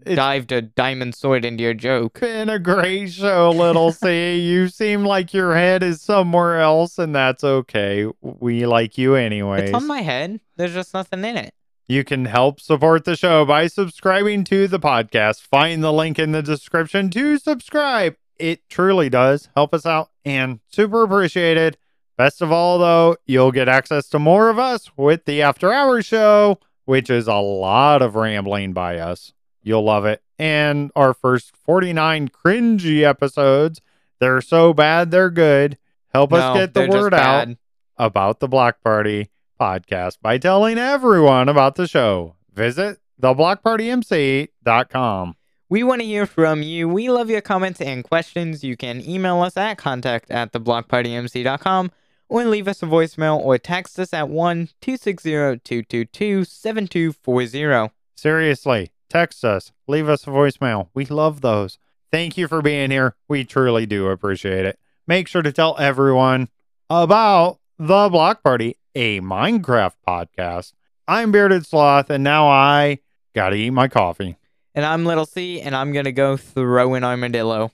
[0.04, 2.20] dived a diamond sword into your joke.
[2.20, 4.38] been a great show, little C.
[4.38, 8.06] You seem like your head is somewhere else, and that's okay.
[8.20, 9.64] We like you anyway.
[9.64, 10.40] It's on my head.
[10.56, 11.54] There's just nothing in it.
[11.88, 15.40] You can help support the show by subscribing to the podcast.
[15.42, 18.16] Find the link in the description to subscribe.
[18.38, 21.76] It truly does help us out and super appreciated.
[22.16, 26.06] Best of all, though, you'll get access to more of us with the After Hours
[26.06, 29.32] show, which is a lot of rambling by us.
[29.62, 30.22] You'll love it.
[30.38, 33.80] And our first 49 cringy episodes,
[34.18, 35.78] they're so bad, they're good.
[36.12, 37.48] Help us get the word out
[37.96, 42.34] about the Block Party podcast by telling everyone about the show.
[42.52, 45.36] Visit theblockpartymc.com.
[45.68, 46.88] We want to hear from you.
[46.88, 48.62] We love your comments and questions.
[48.62, 51.90] You can email us at contact at theblockpartymc.com
[52.28, 57.90] or leave us a voicemail or text us at 1 260 222 7240.
[58.16, 60.88] Seriously, text us, leave us a voicemail.
[60.94, 61.78] We love those.
[62.10, 63.14] Thank you for being here.
[63.28, 64.78] We truly do appreciate it.
[65.06, 66.48] Make sure to tell everyone
[66.88, 70.72] about the Block Party, a Minecraft podcast.
[71.06, 73.00] I'm Bearded Sloth, and now I
[73.34, 74.36] gotta eat my coffee.
[74.74, 77.70] And I'm Little C, and I'm to go throw an armadillo.